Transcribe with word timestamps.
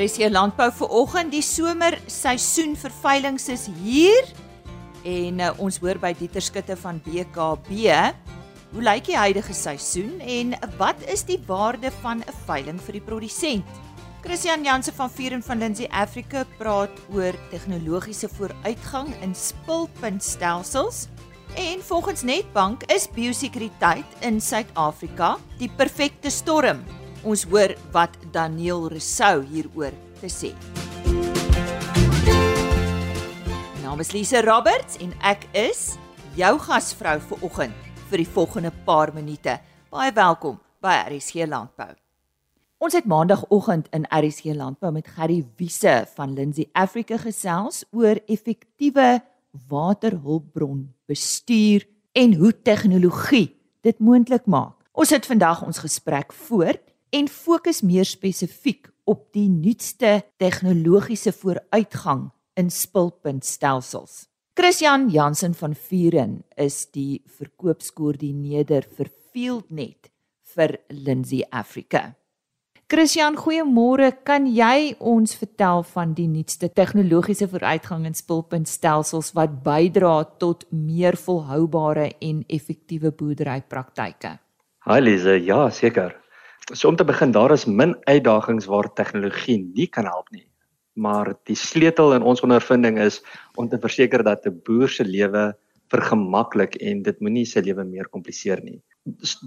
RC 0.00 0.30
Landbou 0.30 0.70
vir 0.72 0.92
oggend 0.96 1.34
die 1.34 1.42
somer 1.44 1.98
seisoen 2.08 2.72
verveilings 2.78 3.50
is 3.52 3.66
hier. 3.82 4.28
En 5.04 5.40
uh, 5.44 5.50
ons 5.60 5.76
hoor 5.82 6.00
by 6.00 6.14
Dieter 6.16 6.40
Skutte 6.44 6.76
van 6.80 7.02
BKB 7.04 7.84
hoe 8.70 8.84
lyk 8.86 9.08
die 9.10 9.18
huidige 9.18 9.52
seisoen 9.56 10.20
en 10.22 10.54
wat 10.78 11.02
is 11.10 11.24
die 11.28 11.40
waarde 11.48 11.90
van 12.00 12.22
'n 12.22 12.36
veiling 12.46 12.78
vir 12.80 12.96
die 12.96 13.04
produsent? 13.04 13.66
Christian 14.22 14.64
Jansen 14.64 14.94
van 14.94 15.10
Vieren 15.10 15.42
van 15.42 15.58
Lindsay 15.58 15.88
Africa 15.90 16.44
praat 16.58 16.92
oor 17.12 17.34
tegnologiese 17.50 18.28
vooruitgang 18.28 19.12
in 19.20 19.34
spulpuntstelsels. 19.34 21.08
En 21.56 21.82
volgens 21.82 22.22
Netbank 22.22 22.82
is 22.88 23.08
biosekuriteit 23.10 24.06
in 24.20 24.40
Suid-Afrika 24.40 25.36
die 25.58 25.70
perfekte 25.76 26.30
storm 26.30 26.84
Ons 27.20 27.42
hoor 27.44 27.74
wat 27.92 28.14
Daniel 28.32 28.86
Rousseau 28.88 29.42
hieroor 29.44 29.92
te 30.22 30.28
sê. 30.32 30.54
My 33.74 33.82
naam 33.84 34.00
is 34.00 34.14
Lise 34.16 34.40
Roberts 34.46 34.96
en 35.04 35.12
ek 35.28 35.44
is 35.52 35.98
jou 36.38 36.54
gasvrou 36.64 37.18
vir 37.28 37.44
oggend 37.44 37.76
vir 38.08 38.22
die 38.22 38.30
volgende 38.38 38.72
paar 38.86 39.12
minute. 39.12 39.58
Baie 39.92 40.14
welkom 40.16 40.56
by 40.80 40.96
RSG 41.10 41.44
Landbou. 41.44 41.92
Ons 42.80 42.96
het 42.96 43.04
maandagooggend 43.04 43.92
in 43.92 44.08
RSG 44.08 44.56
Landbou 44.56 44.88
met 44.96 45.12
Gerry 45.12 45.42
Wiese 45.60 46.06
van 46.16 46.32
Lindsay 46.32 46.70
Africa 46.72 47.20
gesels 47.20 47.84
oor 47.92 48.16
effektiewe 48.32 49.18
waterhulpbron 49.68 50.86
bestuur 51.04 51.84
en 52.16 52.32
hoe 52.40 52.54
tegnologie 52.64 53.50
dit 53.84 54.00
moontlik 54.00 54.48
maak. 54.48 54.78
Ons 54.96 55.12
het 55.12 55.28
vandag 55.28 55.66
ons 55.68 55.84
gesprek 55.84 56.32
voort 56.48 56.89
en 57.10 57.28
fokus 57.28 57.82
meer 57.82 58.06
spesifiek 58.08 58.88
op 59.10 59.30
die 59.34 59.48
nuutste 59.50 60.20
tegnologiese 60.38 61.32
vooruitgang 61.32 62.28
in 62.58 62.70
spulpuntstelsels. 62.70 64.26
Christian 64.54 65.08
Jansen 65.10 65.54
van 65.54 65.74
Vuren 65.74 66.42
is 66.56 66.84
die 66.92 67.22
verkoopskoördineerder 67.38 68.86
vir 68.96 69.10
FieldNet 69.32 70.10
vir 70.54 70.78
Lindsay 70.90 71.44
Africa. 71.50 72.10
Christian, 72.90 73.36
goeiemôre. 73.38 74.10
Kan 74.26 74.48
jy 74.50 74.96
ons 74.98 75.36
vertel 75.38 75.84
van 75.92 76.10
die 76.18 76.26
nuutste 76.26 76.68
tegnologiese 76.74 77.46
vooruitgang 77.48 78.08
in 78.10 78.18
spulpuntstelsels 78.18 79.30
wat 79.38 79.60
bydra 79.64 80.16
tot 80.42 80.66
meer 80.74 81.14
volhoubare 81.14 82.10
en 82.18 82.42
effektiewe 82.50 83.14
boerderypraktyke? 83.14 84.34
Hi 84.90 84.98
Lize, 85.00 85.38
ja, 85.46 85.68
seker. 85.70 86.19
So 86.72 86.88
om 86.88 86.96
te 86.96 87.04
begin, 87.04 87.32
daar 87.32 87.52
is 87.52 87.66
min 87.66 87.96
uitdagings 88.06 88.66
waar 88.70 88.92
tegnologie 88.94 89.58
nie 89.74 89.86
kan 89.86 90.04
help 90.04 90.30
nie. 90.30 90.46
Maar 90.94 91.34
die 91.48 91.56
sleutel 91.56 92.14
in 92.14 92.22
ons 92.22 92.42
ondervinding 92.46 92.98
is 92.98 93.20
om 93.56 93.68
te 93.68 93.78
verseker 93.78 94.22
dat 94.22 94.46
'n 94.46 94.60
boer 94.64 94.88
se 94.88 95.04
lewe 95.04 95.54
vergemaklik 95.90 96.76
en 96.76 97.02
dit 97.02 97.20
moenie 97.20 97.46
sy 97.46 97.60
lewe 97.60 97.84
meer 97.84 98.08
kompliseer 98.08 98.62
nie. 98.62 98.80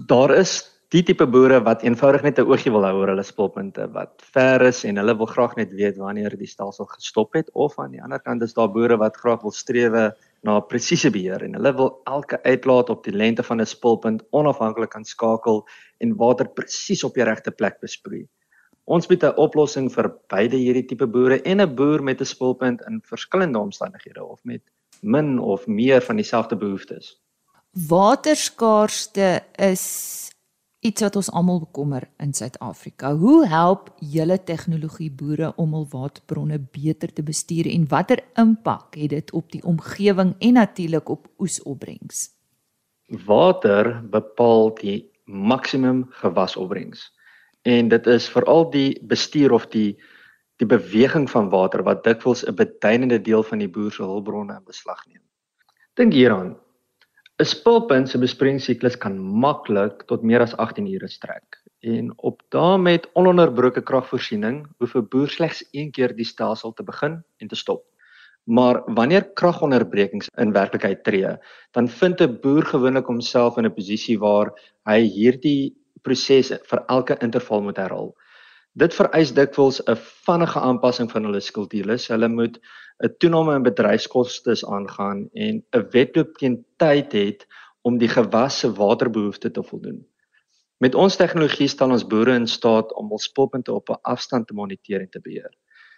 Daar 0.08 0.34
is 0.34 0.74
die 0.94 1.02
tipe 1.02 1.26
boere 1.26 1.58
wat 1.64 1.82
eenvoudig 1.82 2.22
net 2.22 2.38
'n 2.38 2.46
oogie 2.46 2.70
wil 2.70 2.84
hou 2.84 2.94
oor 3.00 3.08
hulle 3.08 3.22
spulpunte 3.22 3.86
wat 3.92 4.22
ver 4.34 4.62
is 4.62 4.84
en 4.84 4.96
hulle 4.96 5.16
wil 5.16 5.26
graag 5.26 5.56
net 5.56 5.72
weet 5.72 5.96
wanneer 5.96 6.36
die 6.36 6.46
stelsel 6.46 6.86
gestop 6.86 7.34
het 7.34 7.50
of 7.54 7.78
aan 7.78 7.92
die 7.92 8.02
ander 8.02 8.20
kant 8.20 8.42
is 8.42 8.54
daar 8.54 8.68
boere 8.68 8.96
wat 8.96 9.16
graag 9.16 9.42
wil 9.42 9.50
strewe 9.50 10.14
na 10.44 10.60
presiese 10.60 11.10
beheer 11.10 11.42
en 11.46 11.56
hulle 11.56 11.72
wil 11.78 11.90
elke 12.10 12.38
uitlaat 12.44 12.90
op 12.92 13.04
die 13.04 13.14
lengte 13.16 13.42
van 13.42 13.60
'n 13.60 13.66
spulpunt 13.66 14.22
onafhanklik 14.30 14.90
kan 14.90 15.04
skakel 15.04 15.64
en 15.98 16.16
water 16.16 16.48
presies 16.48 17.04
op 17.04 17.14
die 17.14 17.24
regte 17.24 17.50
plek 17.50 17.80
besproei. 17.80 18.26
Ons 18.84 19.06
bied 19.06 19.24
'n 19.24 19.36
oplossing 19.36 19.90
vir 19.92 20.12
beide 20.28 20.56
hierdie 20.56 20.86
tipe 20.86 21.06
boere 21.06 21.40
en 21.42 21.60
'n 21.60 21.74
boer 21.74 22.02
met 22.02 22.20
'n 22.20 22.24
spulpunt 22.24 22.82
in 22.88 23.00
verskillende 23.04 23.58
omstandighede 23.58 24.24
of 24.24 24.40
met 24.44 24.62
min 25.00 25.38
of 25.38 25.66
meer 25.66 26.02
van 26.02 26.16
dieselfde 26.16 26.56
behoeftes. 26.56 27.20
Waterskaarste 27.88 29.42
is 29.58 30.30
iets 30.84 31.00
wat 31.00 31.16
ons 31.16 31.30
almal 31.32 31.62
bekommer 31.62 32.04
in 32.20 32.34
Suid-Afrika. 32.36 33.14
Hoe 33.16 33.46
help 33.48 33.88
julle 34.04 34.36
tegnologie 34.44 35.08
boere 35.10 35.52
om 35.56 35.72
hul 35.72 35.86
waterbronne 35.90 36.58
beter 36.76 37.12
te 37.12 37.24
bestuur 37.24 37.70
en 37.72 37.86
watter 37.88 38.20
impak 38.40 38.98
het 39.00 39.14
dit 39.14 39.32
op 39.32 39.48
die 39.52 39.62
omgewing 39.64 40.34
en 40.38 40.58
natuurlik 40.60 41.08
op 41.08 41.30
oesopbrengs? 41.40 42.26
Water 43.24 43.94
bepaal 44.12 44.74
die 44.82 44.98
maksimum 45.24 46.04
gewasopbrengs. 46.20 47.08
En 47.64 47.88
dit 47.88 48.06
is 48.06 48.28
veral 48.28 48.68
die 48.70 48.90
bestuur 49.08 49.56
of 49.56 49.70
die 49.72 49.94
die 50.62 50.68
beweging 50.70 51.24
van 51.26 51.48
water 51.50 51.82
wat 51.82 52.04
dikwels 52.04 52.44
'n 52.46 52.54
beduidende 52.54 53.18
deel 53.18 53.42
van 53.42 53.58
die 53.58 53.68
boer 53.68 53.90
se 53.92 54.02
hulpbronne 54.02 54.54
in 54.54 54.64
beslag 54.64 55.00
neem. 55.06 55.22
Dink 55.94 56.12
hieraan, 56.12 56.56
'n 57.42 57.46
Spulpunt 57.50 58.06
se 58.08 58.18
besproeiingssiklus 58.22 58.94
kan 59.02 59.16
maklik 59.18 60.04
tot 60.10 60.22
meer 60.22 60.42
as 60.44 60.52
18 60.64 60.86
ure 60.86 61.08
strek. 61.10 61.56
En 61.82 62.12
op 62.28 62.42
dae 62.54 62.76
met 62.78 63.08
ononderbroke 63.18 63.82
kragvoorsiening 63.82 64.60
hoef 64.78 64.94
'n 64.94 65.08
boer 65.10 65.28
slegs 65.28 65.64
een 65.72 65.90
keer 65.90 66.14
die 66.14 66.28
stelsel 66.28 66.72
te 66.72 66.84
begin 66.84 67.24
en 67.42 67.48
te 67.48 67.58
stop. 67.58 67.82
Maar 68.46 68.82
wanneer 68.86 69.32
kragonderbrekings 69.34 70.28
in 70.38 70.52
werklikheid 70.52 71.02
tree, 71.04 71.34
dan 71.72 71.88
vind 71.88 72.20
'n 72.20 72.38
boer 72.40 72.62
gewoonlik 72.62 73.06
homself 73.06 73.58
in 73.58 73.66
'n 73.66 73.74
posisie 73.74 74.18
waar 74.18 74.52
hy 74.86 75.00
hierdie 75.02 75.74
proses 76.02 76.52
vir 76.70 76.84
elke 76.86 77.18
interval 77.20 77.62
moet 77.62 77.76
herhaal. 77.76 78.14
Dit 78.74 78.94
vereis 78.94 79.34
dikwels 79.34 79.82
'n 79.88 79.96
vinnige 80.26 80.60
aanpassing 80.60 81.10
van 81.10 81.24
hulle 81.24 81.40
skuldielus. 81.40 82.08
Hulle 82.08 82.28
moet 82.28 82.60
'n 83.02 83.14
toename 83.18 83.54
in 83.58 83.62
bedryfskoste 83.66 84.54
aangaan 84.66 85.28
en 85.32 85.64
'n 85.72 85.86
wedloop 85.90 86.36
teen 86.38 86.64
tyd 86.76 87.12
het 87.12 87.46
om 87.82 87.98
die 87.98 88.08
gewasse 88.08 88.72
waterbehoeftes 88.72 89.52
te 89.52 89.62
voldoen. 89.62 90.06
Met 90.78 90.94
ons 90.94 91.16
tegnologie 91.16 91.68
stel 91.68 91.90
ons 91.90 92.06
boere 92.06 92.34
in 92.34 92.46
staat 92.46 92.94
om 92.94 93.08
hul 93.08 93.18
spulpunte 93.18 93.72
op 93.72 93.90
'n 93.90 94.00
afstand 94.02 94.46
te 94.46 94.54
moniteer 94.54 95.00
en 95.00 95.10
te 95.10 95.20
beheer. 95.20 95.52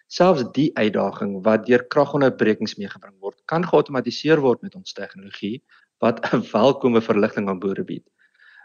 Selfs 0.07 0.45
die 0.53 0.71
uitdaging 0.79 1.43
wat 1.45 1.67
deur 1.67 1.83
kragonderbrekings 1.85 2.77
meegebring 2.77 3.17
word, 3.21 3.41
kan 3.45 3.65
geautomatiseer 3.67 4.41
word 4.41 4.63
met 4.63 4.75
ons 4.75 4.93
tegnologie 4.93 5.63
wat 5.99 6.21
'n 6.33 6.43
welkome 6.53 7.01
verligting 7.01 7.49
aan 7.49 7.59
boere 7.59 7.85
bied. 7.85 8.07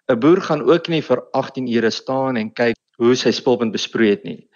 'n 0.10 0.20
Boer 0.20 0.42
gaan 0.42 0.62
ook 0.62 0.88
nie 0.88 1.02
vir 1.02 1.22
18 1.32 1.68
ure 1.68 1.90
staan 1.90 2.38
en 2.38 2.54
kyk 2.54 2.76
hoe 2.98 3.16
sy 3.16 3.32
spulpunt 3.32 3.72
besproei 3.72 4.10
het 4.10 4.24
nie. 4.24 4.50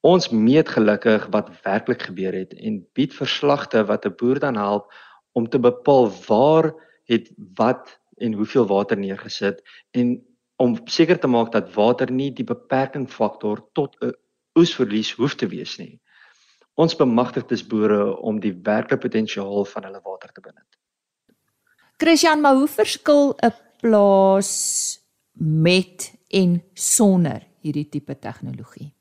Ons 0.00 0.30
meet 0.32 0.68
gelukkig 0.68 1.26
wat 1.30 1.50
werklik 1.62 2.02
gebeur 2.08 2.32
het 2.32 2.54
en 2.56 2.80
bied 2.96 3.14
verslagte 3.14 3.84
wat 3.84 4.06
'n 4.06 4.14
boer 4.16 4.38
dan 4.38 4.56
help 4.56 4.92
om 5.32 5.48
te 5.48 5.58
bepaal 5.58 6.10
waar 6.26 6.74
het 7.04 7.30
wat 7.54 8.00
en 8.16 8.32
hoeveel 8.32 8.66
water 8.66 8.96
neergesit 8.96 9.62
en 9.90 10.24
om 10.56 10.76
seker 10.84 11.18
te 11.18 11.26
maak 11.26 11.52
dat 11.52 11.74
water 11.74 12.10
nie 12.12 12.32
die 12.32 12.44
beperking 12.44 13.08
faktor 13.10 13.68
tot 13.72 13.96
'n 14.00 14.12
oesverlies 14.54 15.12
hoef 15.12 15.34
te 15.34 15.46
wees 15.46 15.78
nie. 15.78 16.00
Ons 16.74 16.96
bemagtig 16.96 17.46
dus 17.46 17.66
boere 17.66 18.16
om 18.16 18.40
die 18.40 18.52
werklike 18.62 19.00
potensiaal 19.00 19.64
van 19.64 19.84
hulle 19.84 20.00
water 20.04 20.32
te 20.32 20.40
benut. 20.40 20.76
Christian, 21.96 22.40
maar 22.40 22.54
hoe 22.54 22.68
verskil 22.68 23.34
'n 23.42 23.52
plaas 23.80 24.98
met 25.32 26.12
en 26.28 26.62
sonder 26.74 27.46
hierdie 27.60 27.88
tipe 27.88 28.18
tegnologie? 28.18 28.99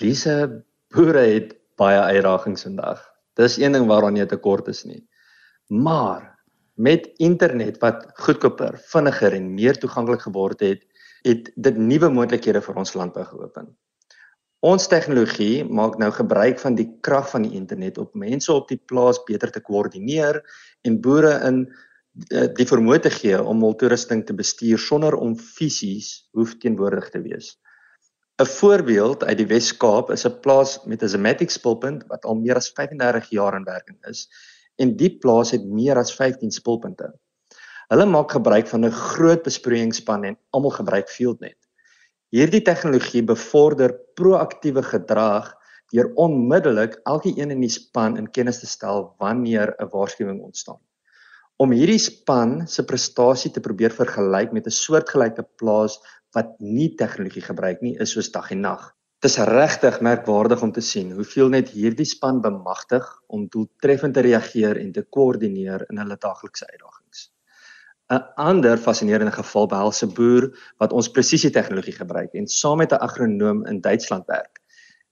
Lise, 0.00 0.64
boere 0.94 1.24
het 1.26 1.56
baie 1.80 2.00
uitdagings 2.00 2.64
vandag. 2.68 3.02
Dis 3.36 3.58
een 3.60 3.72
ding 3.76 3.88
waaraan 3.88 4.16
jy 4.16 4.26
tekort 4.30 4.68
is 4.68 4.84
nie. 4.88 5.02
Maar 5.68 6.28
met 6.74 7.08
internet 7.20 7.78
wat 7.82 8.06
goedkoper, 8.24 8.78
vinniger 8.92 9.36
en 9.36 9.54
meer 9.54 9.78
toeganklik 9.78 10.24
geword 10.24 10.60
het, 10.64 10.84
het 11.26 11.50
dit 11.54 11.78
nuwe 11.78 12.10
moontlikhede 12.10 12.62
vir 12.64 12.78
ons 12.82 12.94
landbou 12.98 13.24
geopen. 13.28 13.70
Ons 14.62 14.86
tegnologie 14.86 15.64
maak 15.66 15.96
nou 15.98 16.10
gebruik 16.14 16.60
van 16.62 16.76
die 16.78 16.86
krag 17.02 17.28
van 17.32 17.46
die 17.46 17.56
internet 17.58 17.98
om 17.98 18.10
mense 18.14 18.52
op 18.52 18.68
die 18.70 18.78
plaas 18.78 19.18
beter 19.26 19.50
te 19.50 19.60
koördineer 19.60 20.38
en 20.86 21.00
boere 21.02 21.32
in 21.48 21.64
eh, 22.30 22.46
die 22.54 22.66
vermoë 22.70 23.00
te 23.02 23.10
gee 23.10 23.40
om 23.42 23.64
hul 23.66 23.74
toerusting 23.78 24.22
te 24.26 24.36
bestuur 24.38 24.78
sonder 24.78 25.18
om 25.18 25.34
fisies 25.36 26.28
hoef 26.38 26.54
teenwoordig 26.62 27.10
te 27.10 27.22
wees. 27.24 27.56
'n 28.42 28.46
Voorbeeld 28.46 29.22
uit 29.24 29.38
die 29.38 29.46
Wes-Kaap 29.46 30.08
is 30.10 30.24
'n 30.26 30.40
plaas 30.42 30.70
met 30.90 31.02
'n 31.02 31.08
Zematic 31.08 31.50
spulpunt 31.50 32.02
wat 32.10 32.24
al 32.24 32.34
meer 32.34 32.56
as 32.58 32.72
35 32.74 33.28
jaar 33.30 33.54
in 33.54 33.64
werking 33.64 33.98
is 34.10 34.26
en 34.82 34.96
die 34.96 35.10
plaas 35.18 35.52
het 35.54 35.64
meer 35.64 35.96
as 35.96 36.14
15 36.14 36.50
spulpunte. 36.50 37.12
Hulle 37.92 38.06
maak 38.06 38.32
gebruik 38.34 38.66
van 38.66 38.84
'n 38.84 38.90
groot 38.90 39.42
besproeiingsspan 39.42 40.24
en 40.24 40.38
almal 40.50 40.74
gebruik 40.74 41.08
FieldNet. 41.08 41.58
Hierdie 42.34 42.62
tegnologie 42.62 43.22
bevorder 43.22 43.94
proaktiewe 44.14 44.82
gedrag 44.82 45.54
deur 45.92 46.10
onmiddellik 46.14 46.98
elkeen 47.04 47.50
in 47.50 47.60
die 47.60 47.70
span 47.70 48.16
in 48.16 48.30
kennis 48.30 48.58
te 48.58 48.66
stel 48.66 49.14
wanneer 49.18 49.74
'n 49.78 49.88
waarskuwing 49.92 50.40
ontstaan. 50.42 50.80
Om 51.56 51.70
hierdie 51.70 51.98
span 51.98 52.66
se 52.66 52.82
prestasie 52.84 53.50
te 53.50 53.60
probeer 53.60 53.90
vergelyk 53.90 54.52
met 54.52 54.66
'n 54.66 54.70
soortgelyke 54.70 55.46
plaas 55.56 56.00
wat 56.36 56.54
nie 56.60 56.94
tegnologie 56.96 57.44
gebruik 57.44 57.82
nie 57.82 57.96
is 58.00 58.14
soos 58.16 58.30
dag 58.32 58.50
en 58.54 58.60
nag. 58.60 58.92
Dit 59.22 59.30
is 59.30 59.38
regtig 59.46 60.00
merkwaardig 60.02 60.62
om 60.62 60.72
te 60.72 60.82
sien 60.82 61.12
hoeveel 61.14 61.52
net 61.54 61.68
hierdie 61.70 62.08
span 62.08 62.40
bemagtig 62.42 63.04
om 63.28 63.44
doeltreffend 63.46 64.16
te 64.16 64.24
reageer 64.26 64.80
en 64.80 64.90
te 64.92 65.04
koördineer 65.16 65.84
in 65.90 66.00
hulle 66.02 66.16
daaglikse 66.18 66.66
uitdagings. 66.66 67.28
'n 68.10 68.24
Ander 68.36 68.80
fascinerende 68.86 69.32
geval 69.32 69.68
behels 69.68 70.02
'n 70.02 70.14
boer 70.16 70.48
wat 70.82 70.92
ons 70.92 71.08
presisietegnologie 71.08 71.94
gebruik 72.00 72.34
en 72.34 72.48
saam 72.48 72.78
met 72.78 72.92
'n 72.92 73.04
agronoom 73.06 73.64
in 73.66 73.80
Duitsland 73.80 74.26
werk. 74.26 74.58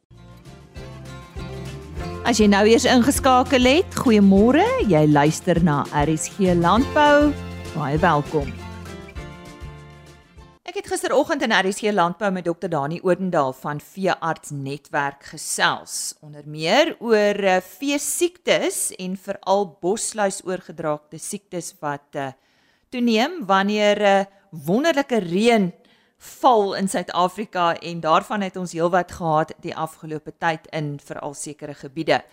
As 2.23 2.39
jy 2.39 2.47
nou 2.47 2.63
eers 2.71 2.87
ingeskakel 2.87 3.67
het, 3.67 3.95
goeiemôre. 3.99 4.63
Jy 4.87 5.03
luister 5.11 5.59
na 5.63 5.83
RSG 5.91 6.55
Landbou. 6.55 7.33
Baie 7.75 7.99
welkom. 7.99 8.62
Ek 10.73 10.79
het 10.81 10.89
gisteroggend 10.89 11.43
in 11.45 11.51
RSC 11.53 11.91
Landbou 11.93 12.31
met 12.33 12.47
Dr 12.47 12.65
Dani 12.65 12.97
Odendaal 13.05 13.51
van 13.53 13.77
Veearts 13.77 14.49
Netwerk 14.49 15.27
gesels, 15.29 16.15
onder 16.25 16.41
meer 16.49 16.95
oor 16.97 17.37
uh, 17.37 17.59
vee 17.61 17.99
siektes 18.01 18.87
en 18.97 19.13
veral 19.13 19.67
bosluis 19.83 20.39
oorgedraagde 20.41 21.19
siektes 21.21 21.75
wat 21.77 22.17
uh, 22.17 22.31
toeneem 22.89 23.45
wanneer 23.45 24.01
'n 24.01 24.01
uh, 24.01 24.19
eh, 24.19 24.25
wonderlike 24.65 25.19
reën 25.19 25.69
val 26.17 26.73
in 26.73 26.89
Suid-Afrika 26.89 27.77
en 27.77 27.99
daarvan 27.99 28.41
het 28.41 28.57
ons 28.57 28.73
heelwat 28.73 29.11
gehad 29.11 29.53
die 29.61 29.75
afgelope 29.75 30.33
tyd 30.39 30.65
in 30.71 30.97
veral 30.99 31.33
sekere 31.33 31.73
gebiede. 31.73 32.23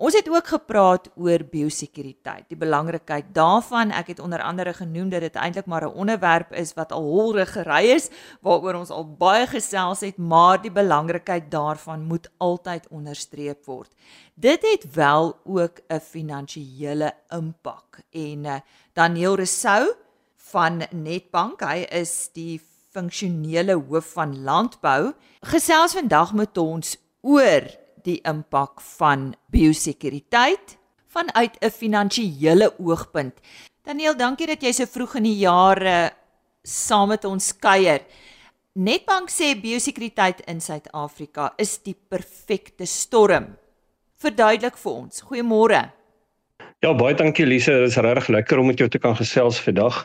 Ons 0.00 0.14
het 0.16 0.28
ook 0.32 0.46
gepraat 0.48 1.10
oor 1.20 1.42
biosekuriteit, 1.44 2.46
die 2.48 2.56
belangrikheid 2.56 3.34
daarvan. 3.36 3.90
Ek 3.92 4.14
het 4.14 4.22
onder 4.24 4.40
andere 4.40 4.72
genoem 4.72 5.10
dat 5.12 5.26
dit 5.26 5.34
eintlik 5.36 5.66
maar 5.68 5.84
'n 5.84 5.92
onderwerp 5.92 6.54
is 6.56 6.72
wat 6.74 6.92
al 6.92 7.04
holre 7.04 7.44
gery 7.46 7.92
is, 7.92 8.08
waaroor 8.40 8.74
ons 8.74 8.90
al 8.90 9.04
baie 9.04 9.46
gesels 9.46 10.00
het, 10.00 10.16
maar 10.16 10.62
die 10.62 10.72
belangrikheid 10.72 11.50
daarvan 11.50 12.02
moet 12.08 12.30
altyd 12.38 12.88
onderstreep 12.88 13.64
word. 13.64 13.92
Dit 14.34 14.62
het 14.62 14.94
wel 14.94 15.36
ook 15.44 15.80
'n 15.88 16.00
finansiële 16.00 17.12
impak. 17.28 18.00
En 18.10 18.44
uh, 18.44 18.56
Daniel 18.92 19.34
Resou 19.34 19.94
van 20.36 20.82
Netbank, 20.90 21.60
hy 21.60 21.86
is 21.90 22.30
die 22.32 22.60
funksionele 22.90 23.74
hoof 23.74 24.12
van 24.12 24.42
landbou, 24.42 25.12
gesels 25.40 25.92
vandag 25.92 26.32
met 26.32 26.56
ons 26.58 26.96
oor 27.20 27.79
die 28.04 28.20
impak 28.24 28.80
van 28.98 29.34
biosekuriteit 29.52 30.76
vanuit 31.10 31.56
'n 31.60 31.70
finansiële 31.70 32.78
oogpunt. 32.78 33.34
Daniel, 33.82 34.16
dankie 34.16 34.46
dat 34.46 34.62
jy 34.62 34.72
so 34.72 34.86
vroeg 34.86 35.14
in 35.14 35.22
die 35.22 35.38
jare 35.38 36.12
saam 36.62 37.08
met 37.08 37.24
ons 37.24 37.52
kuier. 37.58 38.00
Netbank 38.72 39.30
sê 39.30 39.54
biosekuriteit 39.60 40.40
in 40.46 40.60
Suid-Afrika 40.60 41.54
is 41.58 41.78
die 41.78 41.94
perfekte 42.08 42.86
storm. 42.86 43.56
Verduidelik 44.16 44.76
vir 44.76 44.92
ons. 44.92 45.22
Goeiemôre. 45.22 45.92
Ja, 46.80 46.94
baie 46.96 47.12
dankie 47.12 47.44
Lise. 47.44 47.74
Dit 47.76 47.90
is 47.90 47.96
regtig 48.00 48.30
lekker 48.32 48.58
om 48.58 48.70
met 48.70 48.78
jou 48.80 48.86
te 48.88 48.98
kan 48.98 49.12
gesels 49.16 49.58
vandag. 49.60 49.98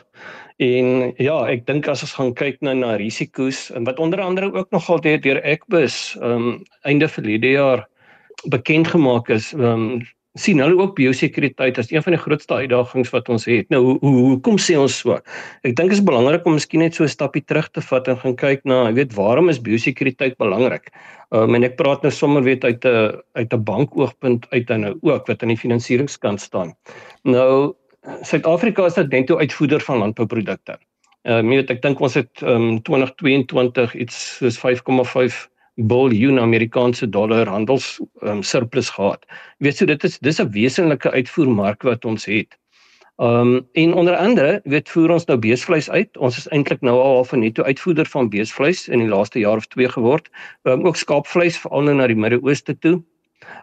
En 0.60 1.14
ja, 1.16 1.36
ek 1.48 1.62
dink 1.64 1.86
as 1.88 2.02
ons 2.04 2.12
gaan 2.18 2.34
kyk 2.36 2.58
na 2.60 2.74
na 2.76 2.90
risiko's 3.00 3.70
en 3.72 3.86
wat 3.88 4.02
onder 4.04 4.20
andere 4.20 4.50
ook 4.52 4.68
nogal 4.76 5.00
deur 5.00 5.16
deur 5.24 5.40
Ekbus 5.40 5.96
ehm 6.20 6.50
um, 6.50 6.58
einde 6.84 7.08
verlede 7.08 7.54
jaar 7.54 7.86
bekend 8.52 8.92
gemaak 8.92 9.32
is, 9.32 9.54
ehm 9.56 9.64
um, 9.64 10.04
sien 10.36 10.60
hulle 10.60 10.76
ook 10.76 10.94
biosekuriteit 10.96 11.78
as 11.80 11.90
een 11.90 12.04
van 12.04 12.14
die 12.14 12.20
grootste 12.20 12.58
uitdagings 12.60 13.10
wat 13.14 13.28
ons 13.32 13.46
het. 13.48 13.68
Nou 13.72 13.82
hoe 13.84 13.96
hoe 14.02 14.24
hoekom 14.30 14.58
sê 14.60 14.76
ons 14.78 14.98
so? 15.00 15.16
Ek 15.64 15.76
dink 15.76 15.90
dit 15.90 15.98
is 15.98 16.04
belangrik 16.04 16.46
om 16.46 16.56
miskien 16.58 16.84
net 16.84 16.94
so 16.94 17.04
'n 17.04 17.08
stappie 17.08 17.44
terug 17.44 17.70
te 17.70 17.80
vat 17.80 18.08
en 18.08 18.18
gaan 18.20 18.36
kyk 18.36 18.64
na, 18.64 18.84
jy 18.88 18.94
weet, 19.00 19.14
waarom 19.14 19.48
is 19.48 19.60
biosekuriteit 19.60 20.36
belangrik? 20.38 20.92
Um, 21.32 21.54
en 21.54 21.64
ek 21.64 21.76
praat 21.76 22.02
nou 22.02 22.12
sommer 22.12 22.42
weet 22.42 22.64
uit 22.64 22.84
'n 22.84 23.16
uit 23.34 23.52
'n 23.52 23.64
bankoogpunt 23.64 24.46
uit 24.50 24.70
en 24.70 24.80
nou 24.80 24.94
ook 25.02 25.26
wat 25.26 25.42
aan 25.42 25.54
die 25.54 25.56
finansieringskant 25.64 26.40
staan. 26.40 26.74
Nou 27.24 27.74
Suid-Afrika 28.22 28.86
is 28.86 28.96
'n 28.96 29.08
netto 29.08 29.38
uitvoerder 29.38 29.80
van 29.80 29.98
landbouprodukte. 29.98 30.78
Ehm 31.26 31.38
um, 31.38 31.50
jy 31.50 31.56
weet 31.56 31.70
ek 31.70 31.82
dink 31.82 32.00
ons 32.00 32.14
het 32.14 32.42
ehm 32.42 32.62
um, 32.62 32.82
2022 32.82 33.94
iets 33.94 34.36
soos 34.38 34.58
5,5 34.58 35.48
biljoen 35.76 36.40
Amerikaanse 36.40 37.08
dollar 37.08 37.48
handels 37.48 38.00
um, 38.22 38.42
surplus 38.42 38.90
gehad. 38.90 39.26
Jy 39.58 39.68
weet 39.68 39.76
so 39.76 39.86
dit 39.86 40.04
is 40.04 40.18
dis 40.18 40.40
'n 40.40 40.50
wesenlike 40.50 41.10
uitvoermark 41.10 41.82
wat 41.82 42.04
ons 42.04 42.24
het. 42.24 42.56
Um 43.18 43.66
en 43.72 43.94
onder 43.94 44.16
andere 44.16 44.60
weet 44.64 44.88
voer 44.88 45.10
ons 45.10 45.24
nou 45.24 45.38
beesvleis 45.38 45.90
uit. 45.90 46.16
Ons 46.16 46.36
is 46.38 46.48
eintlik 46.48 46.80
nou 46.80 46.96
al 47.00 47.14
half 47.14 47.32
'n 47.32 47.40
netto 47.40 47.62
uitvoerder 47.62 48.06
van 48.06 48.28
beesvleis 48.28 48.88
in 48.88 48.98
die 48.98 49.08
laaste 49.08 49.38
jaar 49.38 49.56
of 49.56 49.66
2 49.66 49.88
geword. 49.88 50.28
Um 50.64 50.86
ook 50.86 50.96
skaapvleis 50.96 51.58
veral 51.58 51.82
nou 51.82 51.94
na 51.94 52.06
die 52.06 52.16
Midde-Ooste 52.16 52.78
toe 52.78 53.02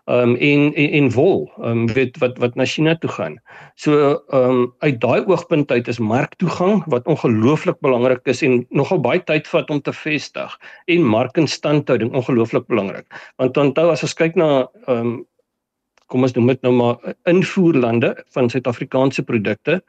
um 0.06 0.36
en 0.36 0.70
en, 0.74 0.90
en 1.00 1.10
wol 1.16 1.46
um 1.64 1.88
weet 1.94 2.18
wat 2.22 2.38
wat 2.44 2.56
na 2.56 2.66
China 2.66 2.96
toe 2.96 3.10
gaan. 3.10 3.38
So 3.76 4.20
um 4.34 4.74
uit 4.80 5.02
daai 5.02 5.26
oogpunt 5.26 5.72
uit 5.72 5.88
is 5.88 6.00
marktoegang 6.00 6.84
wat 6.92 7.08
ongelooflik 7.08 7.80
belangrik 7.80 8.26
is 8.26 8.44
en 8.44 8.66
nogal 8.70 9.02
baie 9.02 9.24
tyd 9.24 9.48
vat 9.48 9.70
om 9.70 9.82
te 9.82 9.94
vestig 9.94 10.58
en 10.86 11.06
markinstandhouding 11.16 12.14
ongelooflik 12.14 12.68
belangrik. 12.68 13.08
Want 13.38 13.58
onthou 13.58 13.90
as 13.92 14.04
ons 14.04 14.18
kyk 14.18 14.36
na 14.40 14.68
um 14.88 15.22
kom 16.12 16.26
ons 16.28 16.36
noem 16.36 16.52
dit 16.52 16.66
nou 16.66 16.74
maar 16.78 17.14
invoerlande 17.30 18.12
van 18.36 18.50
Suid-Afrikaanse 18.52 19.24
produkte 19.26 19.80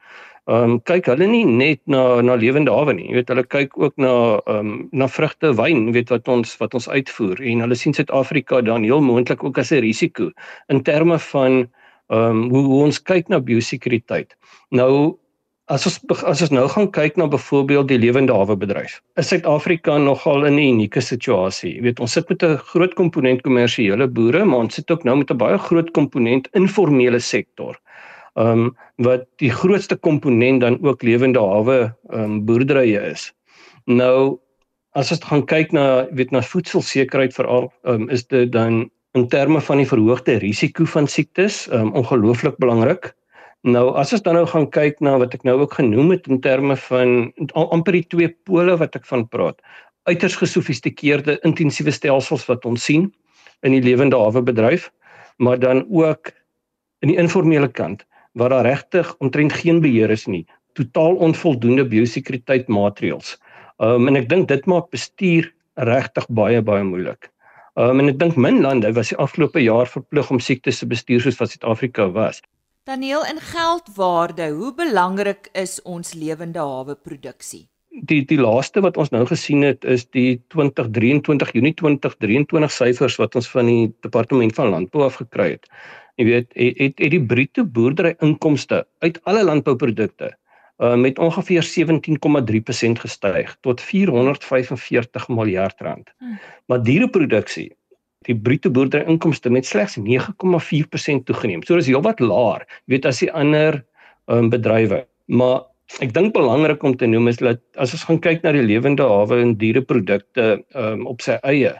ehm 0.45 0.63
um, 0.71 0.73
kyk 0.85 1.07
hulle 1.09 1.25
nie 1.25 1.45
net 1.49 1.79
na 1.89 2.21
na 2.21 2.35
lewende 2.37 2.73
hawe 2.73 2.93
nie. 2.93 3.07
Jy 3.09 3.15
weet 3.17 3.31
hulle 3.33 3.43
kyk 3.49 3.77
ook 3.81 3.95
na 3.97 4.13
ehm 4.45 4.59
um, 4.59 4.89
na 4.93 5.07
vrugte, 5.09 5.53
wyn, 5.57 5.87
weet 5.95 6.11
wat 6.13 6.29
ons 6.29 6.53
wat 6.61 6.77
ons 6.77 6.89
uitvoer 6.89 7.41
en 7.41 7.63
hulle 7.65 7.77
sien 7.79 7.97
Suid-Afrika 7.97 8.61
dan 8.61 8.85
heel 8.85 9.01
moontlik 9.01 9.43
ook 9.43 9.57
as 9.57 9.71
'n 9.73 9.81
risiko 9.81 10.29
in 10.69 10.83
terme 10.83 11.17
van 11.19 11.65
ehm 12.09 12.19
um, 12.19 12.49
hoe, 12.53 12.63
hoe 12.65 12.83
ons 12.83 13.01
kyk 13.01 13.29
na 13.29 13.39
biosekuriteit. 13.39 14.37
Nou 14.69 15.17
as 15.65 15.85
ons 15.89 15.97
as 16.29 16.41
ons 16.45 16.51
nou 16.53 16.67
gaan 16.69 16.91
kyk 16.93 17.17
na 17.17 17.25
byvoorbeeld 17.25 17.87
die 17.89 17.97
lewende 17.97 18.33
hawe 18.33 18.55
bedryf. 18.55 19.01
Is 19.17 19.33
Suid-Afrika 19.33 19.97
nogal 19.97 20.45
in 20.45 20.59
'n 20.59 20.69
unieke 20.75 21.01
situasie. 21.01 21.73
Jy 21.77 21.81
weet 21.81 21.99
ons 21.99 22.11
sit 22.11 22.29
met 22.29 22.43
'n 22.43 22.57
groot 22.57 22.93
komponent 22.93 23.41
kommersiële 23.41 24.07
boere, 24.07 24.45
maar 24.45 24.59
ons 24.59 24.75
sit 24.75 24.91
ook 24.91 25.03
nou 25.03 25.17
met 25.17 25.31
'n 25.31 25.37
baie 25.37 25.57
groot 25.57 25.91
komponent 25.91 26.47
informele 26.53 27.19
sektor 27.19 27.81
ehm 28.35 28.65
um, 28.67 28.71
wat 28.95 29.25
die 29.39 29.51
grootste 29.51 29.95
komponent 29.95 30.61
dan 30.61 30.77
ook 30.83 31.03
lewende 31.03 31.39
hawe 31.39 31.77
ehm 32.09 32.23
um, 32.23 32.45
boerderye 32.45 32.99
is. 33.11 33.31
Nou 33.85 34.39
as 34.95 35.11
ons 35.11 35.23
gaan 35.23 35.45
kyk 35.45 35.71
na 35.75 36.07
weet 36.11 36.31
na 36.31 36.41
voedselsekerheid 36.41 37.35
veral 37.35 37.71
ehm 37.83 38.05
um, 38.05 38.09
is 38.09 38.27
dit 38.27 38.51
dan 38.51 38.89
in 39.15 39.27
terme 39.31 39.61
van 39.61 39.79
die 39.79 39.87
verhoogde 39.87 40.39
risiko 40.43 40.85
van 40.85 41.07
siektes 41.07 41.67
ehm 41.67 41.87
um, 41.87 41.93
ongelooflik 42.01 42.57
belangrik. 42.59 43.13
Nou 43.63 43.95
as 43.95 44.11
ons 44.13 44.21
dan 44.21 44.35
nou 44.35 44.45
gaan 44.45 44.67
kyk 44.69 44.99
na 44.99 45.15
wat 45.17 45.33
ek 45.33 45.45
nou 45.47 45.55
ook 45.61 45.73
genoem 45.79 46.11
het 46.11 46.27
in 46.27 46.41
terme 46.41 46.75
van 46.75 47.31
amper 47.55 47.95
die 47.95 48.07
twee 48.11 48.29
pole 48.43 48.75
wat 48.77 48.95
ek 48.99 49.07
van 49.09 49.27
praat. 49.27 49.61
Uiters 50.05 50.35
gesofistikeerde 50.35 51.39
intensiewe 51.47 51.91
stelsels 51.91 52.45
wat 52.51 52.65
ons 52.65 52.83
sien 52.83 53.07
in 53.63 53.71
die 53.71 53.81
lewende 53.81 54.19
hawe 54.19 54.43
bedryf, 54.43 54.91
maar 55.37 55.57
dan 55.59 55.85
ook 55.89 56.29
in 57.01 57.09
die 57.09 57.17
informele 57.17 57.71
kant 57.71 58.05
waar 58.35 58.51
daar 58.51 58.67
regtig 58.67 59.15
omtrent 59.23 59.53
geen 59.53 59.81
beheer 59.81 60.11
is 60.11 60.25
nie, 60.27 60.43
totaal 60.75 61.15
onvoldoende 61.23 61.85
biosekuriteit 61.87 62.67
maatreëls. 62.67 63.35
Um 63.83 64.07
en 64.11 64.19
ek 64.19 64.27
dink 64.31 64.49
dit 64.51 64.67
maak 64.71 64.91
bestuur 64.91 65.47
regtig 65.75 66.27
baie 66.29 66.61
baie 66.61 66.83
moeilik. 66.83 67.31
Um 67.75 67.99
en 68.03 68.11
ek 68.11 68.19
dink 68.19 68.39
min 68.39 68.61
lande 68.63 68.91
was 68.95 69.11
die 69.11 69.19
afgelope 69.19 69.63
jaar 69.63 69.87
verplig 69.87 70.31
om 70.31 70.39
siektes 70.39 70.79
te 70.79 70.87
bestuur 70.87 71.23
soos 71.23 71.39
wat 71.39 71.55
Suid-Afrika 71.55 72.09
was. 72.11 72.41
Daniel 72.85 73.23
in 73.25 73.39
geldwaarde, 73.41 74.51
hoe 74.53 74.73
belangrik 74.77 75.49
is 75.57 75.79
ons 75.83 76.13
lewende 76.13 76.61
hawe 76.61 76.95
produksie? 76.95 77.65
Die 77.89 78.21
die 78.27 78.37
laaste 78.37 78.83
wat 78.83 78.99
ons 78.99 79.09
nou 79.15 79.23
gesien 79.25 79.63
het 79.65 79.87
is 79.87 80.03
die 80.13 80.41
2023 80.53 81.55
Junie 81.55 81.73
2023 81.79 82.71
syfers 82.71 83.15
wat 83.17 83.35
ons 83.39 83.47
van 83.49 83.71
die 83.71 83.87
departement 84.03 84.55
van 84.59 84.69
landbou 84.75 85.05
afgekry 85.07 85.55
het. 85.55 85.71
Jy 86.15 86.25
weet, 86.25 86.49
het 86.55 86.77
het, 86.79 86.99
het 86.99 87.11
die 87.11 87.23
bruto 87.23 87.65
boerdery 87.65 88.15
inkomste 88.23 88.85
uit 89.03 89.19
alle 89.23 89.43
landbouprodukte 89.43 90.31
uh, 90.77 90.95
met 90.95 91.19
ongeveer 91.19 91.65
17,3% 91.67 93.01
gestyg 93.03 93.55
tot 93.61 93.81
445 93.81 95.27
miljard 95.27 95.81
rand. 95.81 96.13
Hmm. 96.17 96.39
Maar 96.65 96.83
diereproduksie 96.83 97.71
die 98.25 98.35
bruto 98.35 98.71
boerdery 98.73 99.05
inkomste 99.11 99.51
met 99.53 99.67
slegs 99.67 99.99
9,4% 100.01 101.25
toegeneem. 101.27 101.63
So 101.63 101.77
dis 101.77 101.91
heelwat 101.91 102.19
laer, 102.23 102.65
weet 102.89 103.05
as 103.05 103.21
die 103.21 103.31
ander 103.31 103.83
um, 104.31 104.49
bedrywe. 104.49 105.03
Maar 105.29 105.65
ek 106.01 106.15
dink 106.15 106.33
belangrik 106.33 106.83
om 106.83 106.95
te 106.97 107.05
noem 107.09 107.29
is 107.29 107.41
dat 107.41 107.61
as 107.77 107.93
ons 107.93 108.07
gaan 108.07 108.21
kyk 108.23 108.41
na 108.41 108.55
die 108.55 108.65
lewende 108.65 109.05
hawe 109.05 109.37
en 109.43 109.53
diereprodukte 109.61 110.55
um, 110.73 111.05
op 111.11 111.21
sy 111.21 111.37
eie, 111.45 111.75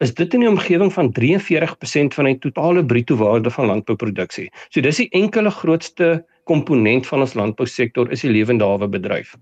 is 0.00 0.14
dit 0.16 0.34
in 0.34 0.44
die 0.44 0.48
omgewing 0.48 0.92
van 0.92 1.10
43% 1.12 2.14
van 2.16 2.28
die 2.30 2.38
totale 2.40 2.84
bruto 2.84 3.18
waarde 3.20 3.52
van 3.52 3.68
landbouproduksie. 3.68 4.48
So 4.72 4.80
dis 4.80 5.02
die 5.02 5.10
enkele 5.16 5.52
grootste 5.52 6.22
komponent 6.48 7.06
van 7.10 7.20
ons 7.26 7.36
landbousektor 7.36 8.10
is 8.14 8.24
die 8.24 8.32
lewende 8.32 8.64
hawe 8.64 8.88
bedryf. 8.88 9.34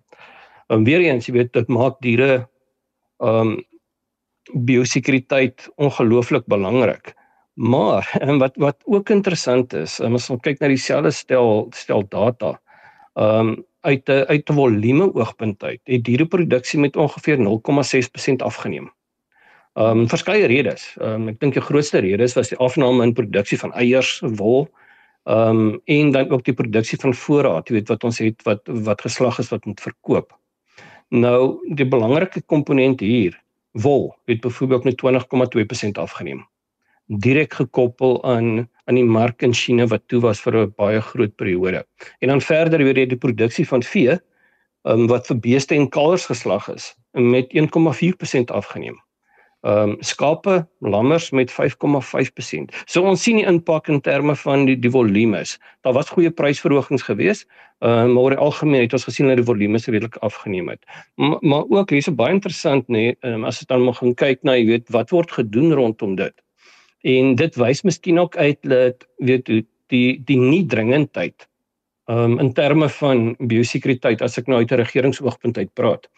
En 0.68 0.84
weer 0.84 1.04
eens, 1.06 1.28
jy 1.28 1.36
weet, 1.38 1.52
dit 1.54 1.70
maak 1.72 2.00
diere 2.04 2.46
ehm 3.22 3.54
um, 3.54 3.56
biosekuriteit 4.48 5.66
ongelooflik 5.76 6.46
belangrik. 6.48 7.12
Maar 7.60 8.08
en 8.28 8.38
wat 8.40 8.56
wat 8.56 8.80
ook 8.84 9.10
interessant 9.12 9.74
is, 9.76 9.98
as 10.00 10.30
ons 10.30 10.42
kyk 10.42 10.60
na 10.60 10.70
dieselfde 10.72 11.12
stel 11.12 11.66
stel 11.76 12.06
data, 12.08 12.56
ehm 13.14 13.54
um, 13.54 13.56
uit 13.86 14.08
'n 14.10 14.24
uit 14.26 14.50
'n 14.50 14.54
volume 14.54 15.14
oogpunt 15.14 15.62
uit, 15.62 15.80
het 15.84 16.04
diereproduksie 16.04 16.80
met 16.80 16.96
ongeveer 16.96 17.38
0,6% 17.38 18.42
afgeneem. 18.42 18.90
Ehm 19.78 19.98
um, 19.98 20.08
verskeie 20.10 20.46
redes. 20.50 20.96
Ehm 20.98 21.22
um, 21.22 21.28
ek 21.30 21.36
dink 21.38 21.54
die 21.54 21.62
grootste 21.62 22.00
rede 22.02 22.24
is 22.26 22.34
was 22.34 22.48
die 22.50 22.58
afname 22.58 23.04
in 23.06 23.12
produksie 23.14 23.58
van 23.60 23.70
eiers, 23.78 24.16
wol, 24.40 24.66
ehm 25.30 25.60
um, 25.60 25.80
en 25.86 26.10
dan 26.16 26.32
ook 26.34 26.42
die 26.48 26.54
produksie 26.60 26.98
van 26.98 27.14
voorraad, 27.14 27.70
jy 27.70 27.76
weet 27.76 27.92
wat 27.92 28.06
ons 28.08 28.18
het 28.18 28.42
wat 28.48 28.66
wat 28.88 29.06
geslag 29.06 29.38
is 29.38 29.52
wat 29.54 29.70
moet 29.70 29.84
verkoop. 29.86 30.34
Nou 31.14 31.60
die 31.78 31.86
belangrike 31.86 32.42
komponent 32.50 33.06
hier 33.06 33.38
wol 33.86 34.10
het 34.26 34.42
byvoorbeeld 34.42 34.90
met 34.90 34.98
20,2% 35.04 36.02
afgeneem. 36.02 36.42
Direk 37.06 37.54
gekoppel 37.62 38.18
aan 38.24 38.68
aan 38.90 38.98
die 38.98 39.06
mark 39.06 39.42
in 39.46 39.54
China 39.54 39.86
wat 39.86 40.08
toe 40.08 40.20
was 40.26 40.40
vir 40.40 40.56
'n 40.64 40.74
baie 40.76 41.00
groot 41.00 41.36
periode. 41.36 41.86
En 42.18 42.28
dan 42.28 42.40
verder 42.40 42.82
weer 42.82 43.06
die 43.06 43.24
produksie 43.26 43.68
van 43.68 43.82
vee 43.82 44.18
um, 44.82 45.06
wat 45.06 45.26
vir 45.26 45.38
beeste 45.38 45.74
en 45.74 45.88
kalvers 45.88 46.26
geslag 46.26 46.68
is 46.68 46.96
met 47.12 47.46
1,4% 47.54 48.50
afgeneem 48.50 48.98
ehm 49.66 49.90
um, 49.90 49.96
skape, 50.00 50.66
lammers 50.78 51.30
met 51.30 51.50
5,5%. 51.50 52.74
So 52.86 53.02
ons 53.02 53.22
sien 53.22 53.40
die 53.40 53.46
impak 53.46 53.88
in 53.88 54.00
terme 54.00 54.36
van 54.38 54.66
die 54.68 54.76
die 54.78 54.90
volumes. 54.90 55.56
Daar 55.82 55.96
was 55.96 56.12
goeie 56.14 56.30
prysverhogings 56.30 57.02
geweest, 57.02 57.48
ehm 57.82 57.90
uh, 57.90 58.12
maar 58.12 58.22
oor 58.22 58.36
algemeen 58.36 58.86
het 58.86 58.92
ons 58.92 59.08
gesien 59.08 59.26
dat 59.26 59.36
die 59.36 59.46
volumes 59.48 59.86
redelik 59.86 60.16
afgeneem 60.16 60.68
het. 60.68 60.84
M 61.16 61.38
maar 61.40 61.66
ook 61.68 61.90
hier's 61.90 62.10
baie 62.14 62.34
interessant 62.34 62.86
nê, 62.86 62.92
nee, 62.92 63.16
um, 63.26 63.44
as 63.44 63.58
dit 63.58 63.68
dan 63.68 63.82
moet 63.82 63.98
gaan 63.98 64.14
kyk 64.14 64.42
na, 64.42 64.54
jy 64.54 64.66
weet, 64.66 64.88
wat 64.94 65.10
word 65.10 65.32
gedoen 65.32 65.74
rondom 65.74 66.14
dit. 66.16 66.34
En 67.02 67.34
dit 67.34 67.56
wys 67.56 67.82
miskien 67.82 68.18
ook 68.18 68.36
uit 68.36 68.58
dat 68.62 69.06
weet 69.18 69.46
die 69.88 70.22
die 70.24 70.38
nie 70.38 70.66
dringendheid 70.66 71.48
ehm 72.08 72.32
um, 72.32 72.38
in 72.38 72.52
terme 72.52 72.88
van 72.88 73.34
biosekuriteit 73.38 74.22
as 74.22 74.38
ek 74.38 74.46
nou 74.46 74.62
uit 74.62 74.70
'n 74.72 74.80
regeringsoogpunt 74.80 75.58
uit 75.58 75.74
praat. 75.74 76.08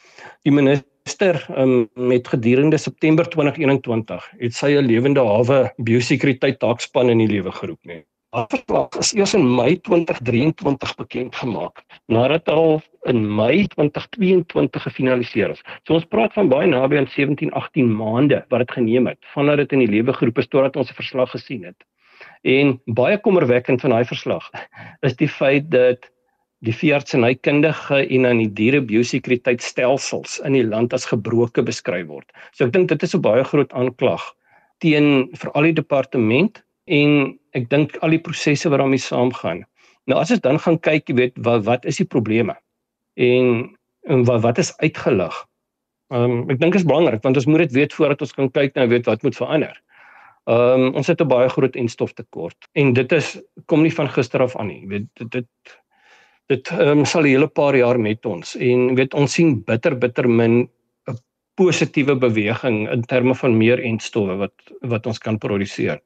Die 0.44 0.52
minister 0.52 0.89
minister 1.10 1.58
um, 1.58 1.88
met 1.94 2.28
gedurende 2.28 2.78
September 2.78 3.28
2021 3.28 4.30
het 4.38 4.54
sy 4.54 4.76
'n 4.78 4.86
lewende 4.86 5.20
hawe 5.20 5.72
biosekuriteit 5.76 6.58
taakspan 6.58 7.10
in 7.10 7.18
die 7.18 7.26
lewe 7.26 7.50
geroep 7.52 7.78
nie. 7.82 8.04
Afslag 8.30 8.88
is 8.98 9.12
eers 9.14 9.34
in 9.34 9.54
Mei 9.54 9.80
2023 9.80 10.94
bekend 10.94 11.34
gemaak 11.34 11.82
nadat 12.06 12.48
al 12.48 12.80
in 13.02 13.34
Mei 13.34 13.66
2022 13.66 14.82
gefinaliseer 14.82 15.50
is. 15.50 15.62
So 15.82 15.94
ons 15.94 16.04
praat 16.04 16.32
van 16.32 16.48
baie 16.48 16.66
naby 16.66 16.96
aan 16.96 17.10
17, 17.10 17.50
18 17.50 17.90
maande 17.96 18.44
wat 18.48 18.58
dit 18.58 18.70
geneem 18.70 19.06
het 19.06 19.18
vandat 19.34 19.56
dit 19.56 19.72
in 19.72 19.78
die 19.78 19.90
lewe 19.90 20.12
geroep 20.12 20.38
is 20.38 20.48
totdat 20.48 20.76
ons 20.76 20.90
'n 20.90 20.94
verslag 20.94 21.30
gesien 21.30 21.64
het. 21.64 21.82
En 22.42 22.80
baie 22.86 23.18
kommerwekkend 23.18 23.80
van 23.80 23.90
daai 23.90 24.04
verslag 24.04 24.50
is 25.00 25.16
die 25.16 25.28
feit 25.28 25.70
dat 25.70 26.10
die 26.66 26.74
veeartsenykundige 26.76 28.02
en 28.16 28.26
aan 28.28 28.42
die 28.42 28.50
dierebiosekuriteitstelsels 28.58 30.40
in 30.44 30.58
die 30.58 30.66
land 30.66 30.92
as 30.92 31.08
gebroke 31.08 31.64
beskryf 31.64 32.06
word. 32.10 32.28
So 32.52 32.66
ek 32.66 32.72
dink 32.72 32.88
dit 32.88 33.02
is 33.02 33.14
'n 33.14 33.24
baie 33.24 33.44
groot 33.44 33.72
aanklag 33.72 34.20
teen 34.80 35.28
veral 35.36 35.68
die 35.68 35.78
departement 35.80 36.62
en 36.86 37.38
ek 37.52 37.68
dink 37.70 37.96
al 38.02 38.10
die 38.10 38.20
prosesse 38.20 38.68
wat 38.68 38.80
daarmee 38.80 38.98
saamgaan. 39.00 39.64
Nou 40.06 40.18
as 40.20 40.30
ons 40.30 40.40
dan 40.40 40.58
gaan 40.58 40.78
kyk, 40.78 41.08
jy 41.08 41.14
weet, 41.14 41.34
wat 41.44 41.64
wat 41.64 41.84
is 41.84 41.96
die 41.96 42.08
probleme? 42.08 42.56
En, 43.16 43.76
en 44.08 44.24
wat 44.24 44.42
wat 44.42 44.58
is 44.58 44.76
uitgelig? 44.78 45.46
Ehm 46.10 46.30
um, 46.30 46.50
ek 46.50 46.58
dink 46.58 46.72
dit 46.74 46.80
is 46.80 46.88
belangrik 46.88 47.22
want 47.22 47.36
ons 47.36 47.46
moet 47.46 47.64
dit 47.68 47.72
weet 47.72 47.94
voordat 47.94 48.20
ons 48.20 48.32
kan 48.32 48.50
kyk 48.50 48.74
nou 48.74 48.88
weet 48.88 49.06
wat 49.06 49.22
moet 49.22 49.36
verander. 49.36 49.76
Ehm 50.50 50.88
um, 50.88 50.94
ons 50.94 51.06
het 51.06 51.20
'n 51.20 51.28
baie 51.28 51.48
groot 51.48 51.76
enstoftekort 51.76 52.68
en 52.74 52.92
dit 52.92 53.12
is 53.12 53.38
kom 53.66 53.82
nie 53.82 53.94
van 53.94 54.08
gister 54.08 54.42
af 54.42 54.56
aan 54.56 54.66
nie. 54.66 54.80
Jy 54.80 54.88
weet 54.88 55.08
dit 55.14 55.30
dit 55.30 55.79
dit 56.50 56.71
um, 56.83 57.04
sal 57.07 57.23
'n 57.23 57.30
hele 57.30 57.49
paar 57.49 57.76
jaar 57.76 57.99
met 57.99 58.26
ons 58.26 58.57
en 58.57 58.95
weet 58.99 59.14
ons 59.14 59.33
sien 59.33 59.62
bitter 59.64 59.95
bitter 59.99 60.28
min 60.28 60.69
'n 61.09 61.19
positiewe 61.54 62.16
beweging 62.16 62.88
in 62.90 63.02
terme 63.02 63.35
van 63.35 63.57
meer 63.57 63.78
entstowwe 63.78 64.37
wat 64.37 64.57
wat 64.83 65.07
ons 65.07 65.19
kan 65.19 65.38
produseer 65.38 66.00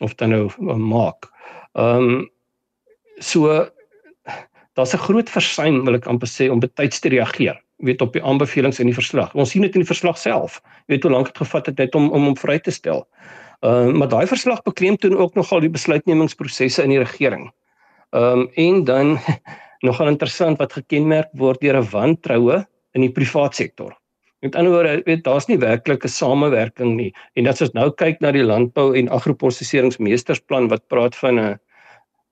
of 0.00 0.14
dan 0.14 0.30
nou 0.30 0.46
uh, 0.46 0.74
maak. 0.74 1.28
Ehm 1.74 2.08
um, 2.08 2.30
so 3.18 3.70
daar's 4.74 4.94
'n 4.94 5.04
groot 5.06 5.30
versuim 5.30 5.84
wil 5.84 5.94
ek 5.94 6.06
amper 6.06 6.28
sê 6.28 6.50
om 6.50 6.60
betyds 6.60 7.00
te 7.00 7.08
reageer 7.08 7.58
weet 7.76 8.02
op 8.02 8.12
die 8.12 8.22
aanbevelings 8.22 8.78
in 8.78 8.86
die 8.86 8.94
verslag. 8.94 9.34
Ons 9.34 9.50
sien 9.50 9.62
dit 9.62 9.74
in 9.74 9.80
die 9.80 9.92
verslag 9.92 10.18
self. 10.18 10.60
Jy 10.86 10.94
weet 10.94 11.02
hoe 11.02 11.12
lank 11.12 11.26
dit 11.26 11.38
gevat 11.38 11.66
het 11.66 11.78
net 11.78 11.94
om 11.94 12.10
om 12.10 12.24
hom 12.24 12.36
vry 12.36 12.58
te 12.58 12.70
stel. 12.70 13.06
Ehm 13.60 13.88
uh, 13.88 13.92
maar 13.98 14.08
daai 14.08 14.26
verslag 14.26 14.62
beklemtoon 14.62 15.16
ook 15.16 15.34
nogal 15.34 15.60
die 15.60 15.70
besluitnemingsprosesse 15.70 16.82
in 16.82 16.90
die 16.90 17.02
regering. 17.02 17.50
Ehm 18.10 18.38
um, 18.38 18.48
en 18.54 18.84
dan 18.84 19.18
nogal 19.82 20.08
interessant 20.08 20.58
wat 20.58 20.72
gekenmerk 20.72 21.30
word 21.32 21.60
deur 21.60 21.76
'n 21.76 21.90
wantroue 21.92 22.66
in 22.94 23.00
die 23.00 23.12
privaat 23.12 23.54
sektor. 23.54 23.96
Met 24.40 24.56
ander 24.56 24.72
woorde, 24.72 25.02
weet 25.04 25.24
daar's 25.24 25.48
nie 25.48 25.58
werklik 25.58 26.04
'n 26.04 26.08
samewerking 26.08 26.96
nie. 26.96 27.12
En 27.36 27.46
as 27.46 27.60
ons 27.60 27.72
nou 27.72 27.90
kyk 27.90 28.20
na 28.20 28.32
die 28.32 28.44
landbou 28.44 28.96
en 28.96 29.08
agroprosesseringsmeestersplan 29.08 30.68
wat 30.68 30.88
praat 30.88 31.16
van 31.16 31.38
'n 31.38 31.58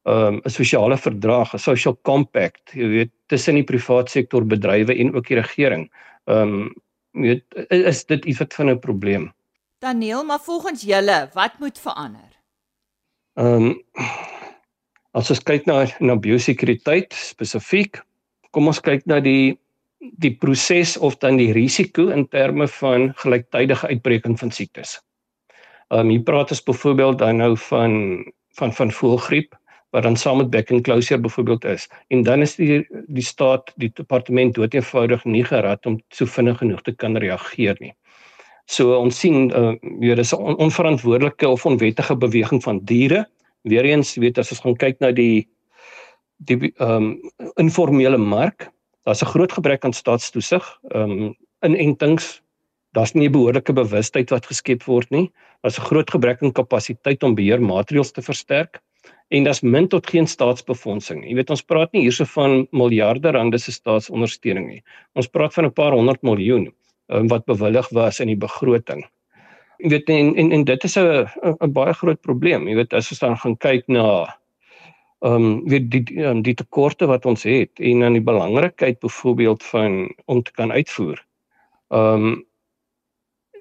um, 0.05 0.41
'n 0.45 0.51
sosiale 0.51 0.97
verdrag, 0.97 1.55
'n 1.55 1.59
social 1.59 1.99
compact, 2.03 2.73
jy 2.73 2.89
weet, 2.89 3.13
tussen 3.27 3.55
die 3.55 3.65
privaat 3.65 4.11
sektor 4.11 4.45
bedrywe 4.45 4.95
en 4.95 5.15
ook 5.15 5.27
die 5.27 5.41
regering. 5.41 5.91
Ehm 6.27 6.41
um, 6.41 6.75
weet 7.13 7.45
is 7.69 8.05
dit 8.07 8.25
iets 8.25 8.39
wat 8.39 8.55
van 8.55 8.71
'n 8.71 8.79
probleem. 8.79 9.33
Daniel, 9.79 10.25
maar 10.25 10.41
volgens 10.41 10.83
julle, 10.83 11.29
wat 11.35 11.59
moet 11.59 11.79
verander? 11.79 12.31
Ehm 13.35 13.47
um, 13.47 13.83
As 15.19 15.33
ons 15.35 15.41
kyk 15.43 15.65
na 15.67 15.83
na 15.99 16.15
biosekuriteit 16.15 17.15
spesifiek, 17.17 17.99
kom 18.55 18.71
ons 18.71 18.79
kyk 18.79 19.03
na 19.11 19.19
die 19.25 19.57
die 20.23 20.31
proses 20.39 20.95
of 21.03 21.17
dan 21.19 21.41
die 21.41 21.51
risiko 21.51 22.13
in 22.15 22.29
terme 22.31 22.69
van 22.71 23.09
gelyktydige 23.19 23.89
uitbreking 23.91 24.37
van 24.39 24.53
siektes. 24.55 24.99
Ehm 25.91 26.07
um, 26.07 26.11
hier 26.15 26.23
praat 26.23 26.53
ons 26.55 26.63
byvoorbeeld 26.63 27.19
dan 27.19 27.43
nou 27.43 27.57
van 27.69 27.95
van 28.61 28.73
van 28.73 28.95
voëlgriep 28.95 29.57
wat 29.97 30.05
dan 30.07 30.17
saam 30.17 30.39
met 30.39 30.51
beck 30.51 30.71
and 30.71 30.85
closure 30.87 31.21
byvoorbeeld 31.21 31.65
is. 31.65 31.89
En 32.15 32.23
dan 32.23 32.43
is 32.47 32.55
die 32.55 32.85
die 33.09 33.25
staat 33.25 33.73
die 33.77 33.91
departement 33.95 34.55
dood 34.55 34.75
eenvoudig 34.75 35.25
nie 35.25 35.45
gerad 35.45 35.87
om 35.87 35.99
so 36.15 36.27
vinnig 36.27 36.59
genoeg 36.63 36.83
te 36.83 36.93
kan 36.93 37.17
reageer 37.17 37.77
nie. 37.81 37.95
So 38.67 38.95
ons 39.01 39.19
sien 39.19 39.51
uh, 39.51 39.75
weer 39.99 40.17
dis 40.17 40.33
'n 40.33 40.39
on 40.39 40.59
onverantwoordelike 40.69 41.49
of 41.49 41.67
onwettige 41.67 42.17
beweging 42.17 42.63
van 42.63 42.85
diere 42.85 43.27
weer 43.63 43.85
eens 43.85 44.15
weet 44.17 44.39
as 44.39 44.51
ons 44.51 44.61
gaan 44.61 44.77
kyk 44.77 45.01
na 45.01 45.13
die 45.13 45.49
die 46.39 46.73
ehm 46.79 46.91
um, 46.95 47.07
informele 47.59 48.19
mark, 48.19 48.71
daar's 49.05 49.23
'n 49.23 49.33
groot 49.35 49.53
gebrek 49.53 49.85
aan 49.85 49.93
staatstoesig, 49.93 50.65
ehm 50.95 51.11
um, 51.11 51.35
inentings, 51.63 52.43
daar's 52.93 53.15
nie 53.15 53.29
'n 53.29 53.33
behoorlike 53.33 53.73
bewustheid 53.73 54.31
wat 54.31 54.47
geskep 54.47 54.85
word 54.85 55.11
nie. 55.11 55.31
Daar's 55.63 55.79
'n 55.79 55.89
groot 55.91 56.11
gebrek 56.11 56.43
aan 56.43 56.53
kapasiteit 56.53 57.23
om 57.23 57.35
beheermaatreëls 57.35 58.13
te 58.13 58.23
versterk 58.23 58.81
en 59.29 59.45
daar's 59.45 59.61
min 59.63 59.89
tot 59.89 60.07
geen 60.07 60.27
staatsbefondsing. 60.27 61.25
Jy 61.25 61.35
weet 61.35 61.51
ons 61.51 61.63
praat 61.63 61.93
nie 61.93 62.03
hierso 62.03 62.25
van 62.25 62.67
miljarde 62.71 63.31
rande 63.31 63.59
se 63.59 63.73
staatsondersteuning 63.73 64.67
nie. 64.67 64.83
Ons 65.15 65.29
praat 65.29 65.55
van 65.55 65.65
'n 65.65 65.73
paar 65.73 65.93
honderd 65.93 66.23
miljoen 66.23 66.73
um, 67.09 67.29
wat 67.29 67.45
bewillig 67.45 67.89
was 67.89 68.21
in 68.21 68.27
die 68.27 68.37
begroting. 68.37 69.05
Jy 69.79 69.93
weet 69.93 70.11
en 70.11 70.35
en, 70.37 70.53
en 70.53 70.65
dit 70.65 70.85
is 70.85 70.97
'n 70.99 71.27
'n 71.65 71.73
baie 71.73 71.95
groot 71.95 72.21
probleem. 72.21 72.69
Jy 72.69 72.75
weet 72.75 72.93
as 72.93 73.11
ons 73.13 73.21
dan 73.23 73.37
gaan 73.39 73.57
kyk 73.57 73.85
na 73.89 74.05
ehm 75.21 75.35
um, 75.35 75.69
weet 75.71 75.91
die 75.91 76.25
um, 76.25 76.43
die 76.43 76.55
tekorte 76.55 77.07
wat 77.07 77.27
ons 77.27 77.43
het 77.43 77.81
en 77.81 78.01
dan 78.01 78.13
die 78.13 78.23
belangrikheid 78.23 79.01
byvoorbeeld 79.01 79.63
van 79.63 80.15
om 80.27 80.43
te 80.43 80.53
kan 80.53 80.73
uitvoer. 80.73 81.25
Ehm 81.89 82.25
um, 82.25 82.47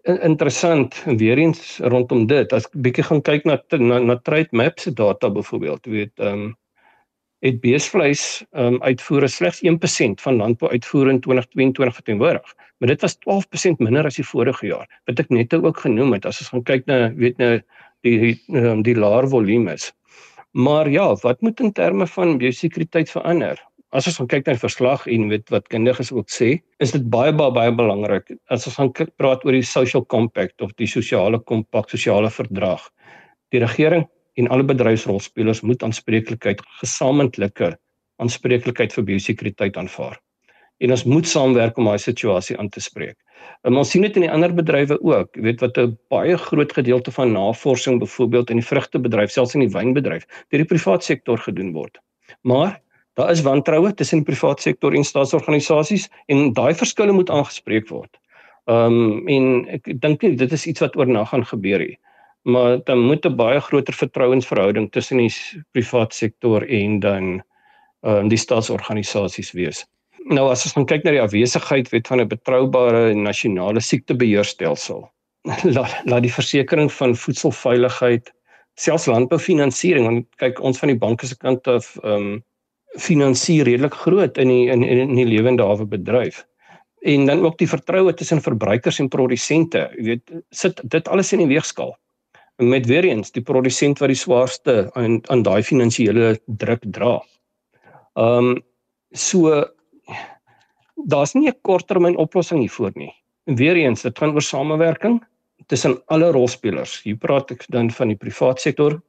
interessant 0.08 1.04
weer 1.04 1.38
eens 1.38 1.80
rondom 1.84 2.28
dit 2.28 2.54
as 2.54 2.66
ek 2.66 2.78
bietjie 2.86 3.04
gaan 3.04 3.22
kyk 3.22 3.46
na 3.46 3.58
na, 3.78 4.00
na 4.00 4.16
trade 4.16 4.50
maps 4.52 4.84
se 4.84 4.94
data 4.94 5.30
byvoorbeeld 5.30 5.86
weet 5.86 6.14
ehm 6.20 6.34
um, 6.34 6.56
het 7.46 7.60
beesvleis 7.62 8.44
um, 8.58 8.80
uitvoere 8.82 9.28
slegs 9.30 9.62
1% 9.62 10.24
van 10.24 10.40
landbou 10.42 10.72
uitvoere 10.72 11.14
in 11.14 11.22
2022 11.22 11.96
verteenwoordig. 11.96 12.56
Maar 12.78 12.90
dit 12.94 13.02
was 13.02 13.18
12% 13.18 13.82
minder 13.84 14.06
as 14.06 14.18
die 14.18 14.26
vorige 14.26 14.68
jaar 14.70 14.88
wat 15.10 15.22
ek 15.22 15.30
net 15.34 15.54
ook 15.54 15.84
genoem 15.86 16.16
het 16.18 16.26
as 16.26 16.42
ons 16.42 16.54
gaan 16.54 16.66
kyk 16.66 16.90
na 16.90 17.14
weet 17.18 17.38
nou 17.42 17.54
die 18.06 18.18
die, 18.22 18.36
um, 18.58 18.84
die 18.86 18.98
laer 18.98 19.30
volumes. 19.30 19.92
Maar 20.58 20.90
ja 20.90 21.12
wat 21.22 21.42
moet 21.42 21.60
in 21.62 21.74
terme 21.74 22.08
van 22.08 22.38
biosekuriteit 22.42 23.12
verander? 23.14 23.62
As 23.96 24.08
ons 24.10 24.18
gaan 24.20 24.28
kyk 24.28 24.48
na 24.48 24.58
die 24.58 24.66
verslag 24.66 25.06
en 25.08 25.30
weet 25.32 25.50
wat 25.54 25.70
kundiges 25.72 26.12
ook 26.12 26.30
sê, 26.34 26.58
is 26.84 26.92
dit 26.92 27.06
baie 27.10 27.32
baie 27.32 27.54
baie 27.54 27.72
belangrik. 27.72 28.34
As 28.52 28.68
ons 28.68 28.76
gaan 28.82 28.92
praat 28.92 29.46
oor 29.46 29.56
die 29.56 29.64
social 29.64 30.04
compact 30.06 30.62
of 30.62 30.74
die 30.82 30.90
sosiale 30.90 31.40
kompak, 31.40 31.90
sosiale 31.90 32.30
verdrag. 32.34 32.82
Die 33.54 33.62
regering 33.64 34.04
en 34.38 34.50
alle 34.54 34.66
bedryfsrolspelers 34.70 35.64
moet 35.66 35.84
aanspreeklikheid, 35.84 36.62
gesamentlike 36.82 37.74
aanspreeklikheid 38.22 38.94
vir 38.94 39.06
biosekuriteit 39.12 39.78
aanvaar. 39.78 40.18
En 40.82 40.94
ons 40.94 41.06
moet 41.10 41.28
saamwerk 41.28 41.78
om 41.78 41.90
daai 41.90 42.02
situasie 42.02 42.58
aan 42.62 42.70
te 42.70 42.82
spreek. 42.82 43.18
En 43.66 43.78
ons 43.78 43.90
sien 43.90 44.06
dit 44.06 44.18
in 44.18 44.28
die 44.28 44.34
ander 44.34 44.54
bedrywe 44.54 45.00
ook, 45.02 45.36
jy 45.38 45.46
weet 45.50 45.62
wat 45.62 45.78
'n 45.78 45.98
baie 46.14 46.38
groot 46.38 46.74
gedeelte 46.74 47.12
van 47.12 47.34
navorsing 47.34 48.00
byvoorbeeld 48.00 48.50
in 48.50 48.62
die 48.62 48.70
vrugtebedryf, 48.70 49.32
selfs 49.32 49.56
in 49.56 49.66
die 49.66 49.74
wynbedryf, 49.74 50.26
deur 50.50 50.62
die 50.62 50.72
private 50.74 51.06
sektor 51.06 51.38
gedoen 51.38 51.74
word. 51.74 51.98
Maar 52.44 52.82
Daar 53.18 53.32
is 53.32 53.42
wantroue 53.42 53.94
tussen 53.94 54.18
die 54.22 54.26
private 54.26 54.62
sektor 54.62 54.94
en 54.94 55.04
staatsorganisasies 55.04 56.06
en 56.26 56.52
daai 56.54 56.76
verskille 56.78 57.16
moet 57.18 57.32
aangespreek 57.34 57.90
word. 57.90 58.20
Ehm 58.70 58.98
um, 59.00 59.30
en 59.34 59.48
ek 59.74 59.90
dink 60.04 60.22
dit 60.22 60.52
is 60.54 60.66
iets 60.70 60.84
wat 60.84 60.98
oornag 61.00 61.32
gaan 61.32 61.46
gebeur 61.46 61.82
nie. 61.82 61.96
Maar 62.48 62.80
dan 62.84 63.00
moet 63.00 63.26
'n 63.26 63.36
baie 63.36 63.60
groter 63.60 63.94
vertrouensverhouding 63.94 64.92
tussen 64.92 65.18
die 65.18 65.34
private 65.72 66.16
sektor 66.16 66.64
en 66.68 67.00
dan 67.00 67.44
ehm 68.02 68.16
um, 68.16 68.28
die 68.28 68.38
staatsorganisasies 68.38 69.52
wees. 69.52 69.86
Nou 70.32 70.50
as 70.50 70.64
ons 70.64 70.74
gaan 70.74 70.86
kyk 70.86 71.04
na 71.04 71.12
die 71.12 71.22
afwesigheid 71.22 71.90
weet 71.90 72.08
van 72.08 72.22
'n 72.22 72.28
betroubare 72.28 73.14
nasionale 73.14 73.80
siektebeheerstelsel, 73.80 75.12
laat 75.76 76.02
laat 76.06 76.22
die 76.22 76.34
versekering 76.34 76.92
van 76.92 77.16
voedselveiligheid 77.16 78.32
selfs 78.76 79.06
landboufinansiering 79.06 80.06
want 80.06 80.26
kyk 80.38 80.60
ons 80.60 80.80
van 80.80 80.94
die 80.94 81.02
banke 81.06 81.28
se 81.28 81.38
kant 81.38 81.68
af 81.68 81.98
ehm 82.04 82.14
um, 82.14 82.44
finansier 82.98 83.66
redelik 83.66 83.94
groot 83.94 84.38
in 84.38 84.48
die 84.48 84.70
in 84.72 84.84
in 84.84 85.16
die 85.16 85.26
lewende 85.36 85.64
hawe 85.64 85.86
bedryf. 85.86 86.46
En 87.02 87.26
dan 87.26 87.46
ook 87.46 87.58
die 87.58 87.70
vertroue 87.70 88.14
tussen 88.14 88.42
verbruikers 88.42 89.00
en 89.00 89.08
produsente, 89.08 89.90
jy 89.98 90.04
weet, 90.04 90.32
sit 90.50 90.82
dit 90.84 91.08
alles 91.08 91.34
in 91.34 91.40
die 91.40 91.54
weegskaal. 91.56 91.98
Met 92.58 92.86
weer 92.90 93.06
eens 93.06 93.32
die 93.32 93.44
produsent 93.46 94.00
wat 94.02 94.10
die 94.10 94.18
swaarste 94.18 94.90
aan 94.98 95.20
aan 95.30 95.44
daai 95.46 95.62
finansiële 95.64 96.40
druk 96.46 96.86
dra. 96.90 97.22
Ehm 98.18 98.56
um, 98.56 98.64
so 99.12 99.64
daar's 101.06 101.34
nie 101.34 101.48
'n 101.48 101.62
korttermyn 101.62 102.18
oplossing 102.18 102.60
hiervoor 102.60 102.92
nie. 102.96 103.14
En 103.46 103.56
weer 103.56 103.76
eens, 103.76 104.02
dit 104.02 104.18
gaan 104.18 104.34
oor 104.34 104.42
samewerking 104.42 105.24
tussen 105.68 106.02
alle 106.06 106.32
rolspelers. 106.32 107.02
Hier 107.04 107.18
praat 107.18 107.52
ek 107.52 107.66
dan 107.70 107.92
van 107.92 108.08
die 108.08 108.18
private 108.18 108.62
sektor, 108.62 109.02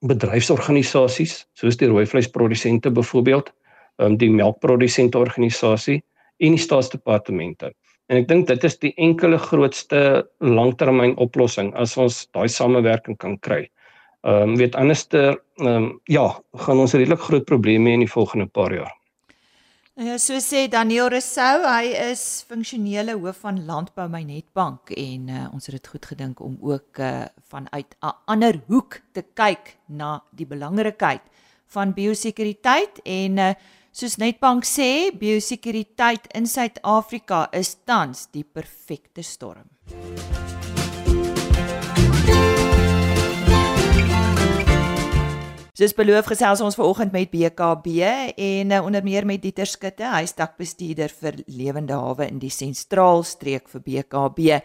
bedryfsorganisasies 0.00 1.46
soos 1.52 1.76
die 1.76 1.88
rooi 1.88 2.06
vleisprodusente 2.06 2.90
byvoorbeeld, 2.90 3.52
um, 3.96 4.16
die 4.16 4.30
melkprodusente 4.30 5.18
organisasie 5.18 6.02
en 6.38 6.50
die 6.50 6.60
staatsdepartemente. 6.60 7.72
En 8.12 8.20
ek 8.20 8.28
dink 8.28 8.48
dit 8.48 8.64
is 8.68 8.76
die 8.82 8.92
enkele 9.00 9.38
grootste 9.40 10.26
langtermyn 10.44 11.16
oplossing 11.16 11.72
as 11.80 11.96
ons 11.96 12.26
daai 12.36 12.48
samewerking 12.48 13.16
kan 13.20 13.38
kry. 13.40 13.64
Ehm 14.24 14.50
um, 14.50 14.58
weet 14.60 14.76
anderster 14.80 15.38
ehm 15.60 15.68
um, 15.68 15.88
ja, 16.08 16.26
gaan 16.66 16.80
ons 16.84 16.94
redelik 16.96 17.20
groot 17.20 17.44
probleme 17.48 17.90
hê 17.90 17.98
in 17.98 18.04
die 18.04 18.12
volgende 18.12 18.46
paar 18.46 18.72
jaar. 18.72 18.92
Ja, 19.94 20.16
so 20.18 20.40
sê 20.42 20.64
Daniel 20.66 21.06
Rousseau, 21.12 21.62
hy 21.70 21.92
is 22.10 22.42
funksionele 22.48 23.14
hoof 23.14 23.44
van 23.44 23.60
Landbou 23.62 24.08
my 24.10 24.24
Netbank 24.26 24.90
en 24.90 25.28
uh, 25.30 25.44
ons 25.54 25.68
het 25.68 25.76
dit 25.76 25.90
goed 25.92 26.08
gedink 26.10 26.40
om 26.42 26.56
ook 26.60 26.98
uh, 26.98 27.28
vanuit 27.46 27.94
'n 28.02 28.12
ander 28.26 28.58
hoek 28.66 29.00
te 29.12 29.22
kyk 29.22 29.76
na 29.86 30.18
die 30.32 30.46
belangrikheid 30.46 31.22
van 31.76 31.94
biosekuriteit 31.94 32.98
en 33.04 33.38
uh, 33.38 33.54
soos 33.94 34.16
Netbank 34.18 34.66
sê, 34.66 35.12
biosekuriteit 35.14 36.26
in 36.34 36.48
Suid-Afrika 36.50 37.44
is 37.54 37.76
tans 37.86 38.26
die 38.34 38.42
perfekte 38.42 39.22
storm. 39.22 39.68
Soos 45.74 45.94
beloof 45.94 46.26
gesels 46.30 46.60
ons 46.62 46.76
vanoggend 46.78 47.14
met 47.14 47.30
BKB 47.30 47.94
en 48.38 48.74
uh, 48.74 48.82
onder 48.86 49.02
meer 49.06 49.26
met 49.26 49.42
Dieter 49.42 49.66
Skutte, 49.66 50.06
hy 50.06 50.22
is 50.26 50.34
takbestuurder 50.38 51.14
vir 51.22 51.40
Lewende 51.50 51.94
Hawe 51.98 52.28
in 52.30 52.38
die 52.42 52.50
sentraalstreek 52.54 53.70
vir 53.70 53.82
BKB. 53.82 54.60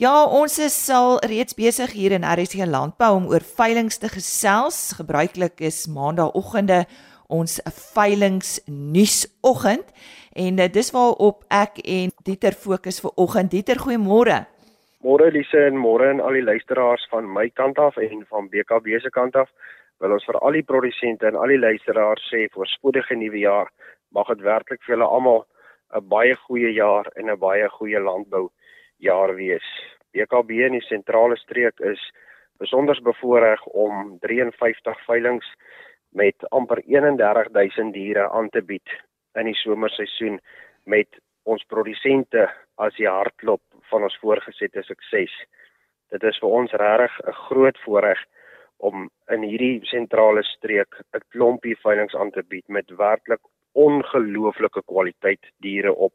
Ja, 0.00 0.12
ons 0.24 0.58
is 0.60 0.76
al 0.92 1.18
reeds 1.28 1.56
besig 1.56 1.92
hier 1.96 2.16
in 2.16 2.24
RSC 2.24 2.64
Landbou 2.68 3.14
om 3.20 3.30
oor 3.32 3.44
veilinge 3.44 3.96
te 4.00 4.12
gesels. 4.12 4.90
Gebruiklik 5.00 5.60
is 5.64 5.86
maandagooggende 5.92 6.86
ons 7.32 7.58
veilings 7.94 8.58
nuusoggend 8.68 9.88
en 10.36 10.60
uh, 10.60 10.68
dis 10.68 10.92
waarop 10.94 11.44
ek 11.52 11.80
en 11.84 12.12
Dieter 12.24 12.56
fokus 12.56 13.00
vir 13.04 13.12
oggend. 13.20 13.52
Dieter, 13.52 13.80
goeiemôre. 13.80 14.44
Môre 15.02 15.32
Lise 15.34 15.66
en 15.66 15.80
môre 15.80 16.12
aan 16.12 16.20
al 16.22 16.38
die 16.38 16.44
luisteraars 16.46 17.08
van 17.10 17.26
my 17.26 17.48
kant 17.58 17.80
af 17.82 17.96
en 17.98 18.22
van 18.30 18.48
BKB 18.52 19.00
se 19.02 19.10
kant 19.10 19.36
af 19.36 19.50
wil 20.02 20.16
ons 20.16 20.26
vir 20.26 20.38
al 20.42 20.58
die 20.58 20.66
produsente 20.66 21.26
en 21.28 21.38
al 21.38 21.54
die 21.54 21.60
luisteraars 21.62 22.24
sê 22.30 22.44
voorspoedige 22.54 23.16
nuwe 23.18 23.42
jaar. 23.44 23.70
Mag 24.14 24.30
dit 24.34 24.44
werklik 24.46 24.82
vir 24.82 24.96
julle 24.96 25.08
almal 25.16 25.44
'n 25.94 26.08
baie 26.08 26.34
goeie 26.46 26.72
jaar 26.74 27.06
en 27.16 27.30
'n 27.30 27.38
baie 27.38 27.68
goeie 27.68 28.00
landbou 28.00 28.50
jaar 28.98 29.34
wees. 29.34 29.66
BKB 30.12 30.50
in 30.66 30.72
die 30.78 30.86
sentrale 30.88 31.36
streek 31.36 31.80
is 31.80 32.00
besonder 32.58 32.98
bevoordeel 33.02 33.62
om 33.84 34.18
53 34.20 34.98
veilinge 35.06 35.46
met 36.12 36.48
amper 36.50 36.82
31000 36.86 37.92
diere 37.94 38.28
aan 38.30 38.48
te 38.50 38.62
bied 38.62 38.88
in 39.40 39.48
die 39.48 39.56
somerseisoen 39.56 40.40
met 40.84 41.08
ons 41.42 41.64
produsente 41.68 42.48
as 42.76 42.94
die 42.98 43.08
hartklop 43.08 43.62
van 43.90 44.04
ons 44.08 44.18
voorgesette 44.20 44.82
sukses. 44.86 45.32
Dit 46.12 46.24
is 46.28 46.38
vir 46.42 46.48
ons 46.60 46.72
regtig 46.72 47.12
'n 47.26 47.38
groot 47.48 47.78
voorreg 47.84 48.20
om 48.76 49.10
in 49.30 49.42
hierdie 49.42 49.80
sentrale 49.88 50.42
streek 50.42 51.00
'n 51.14 51.24
klompie 51.32 51.76
veilinge 51.84 52.18
aan 52.18 52.30
te 52.30 52.42
bied 52.42 52.68
met 52.68 52.96
werklik 52.96 53.40
ongelooflike 53.72 54.82
kwaliteit 54.86 55.44
diere 55.60 55.94
op 55.94 56.12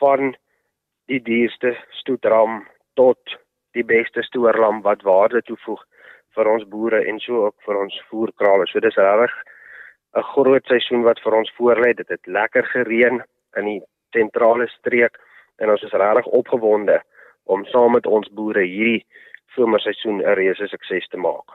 van 0.00 0.36
die 1.06 1.20
duurste 1.22 1.76
stoetram 1.90 2.66
tot 2.94 3.36
die 3.72 3.84
beste 3.84 4.22
stoorlam 4.22 4.82
wat 4.82 5.02
waarde 5.02 5.42
toevoeg 5.42 5.82
vir 6.36 6.50
ons 6.52 6.64
boere 6.68 7.02
en 7.10 7.18
so 7.24 7.46
ook 7.46 7.56
vir 7.66 7.78
ons 7.82 8.00
voerkrale. 8.10 8.66
So 8.66 8.80
dis 8.80 8.96
regtig 8.96 9.34
'n 10.16 10.28
groot 10.34 10.64
seisoen 10.66 11.02
wat 11.02 11.20
vir 11.24 11.34
ons 11.34 11.52
voorlê. 11.58 11.94
Dit 11.96 12.08
het 12.08 12.26
lekker 12.26 12.64
gereën 12.64 13.22
in 13.56 13.64
die 13.64 13.82
sentrale 14.12 14.68
streek 14.78 15.18
en 15.58 15.70
ons 15.70 15.82
is 15.82 15.92
regtig 15.92 16.26
opgewonde 16.26 17.00
om 17.44 17.64
saam 17.64 17.92
met 17.92 18.06
ons 18.06 18.28
boere 18.38 18.64
hierdie 18.64 19.04
somerseisoen 19.56 20.22
'n 20.22 20.34
reuse 20.40 20.66
sukses 20.68 21.08
te 21.08 21.16
maak. 21.16 21.48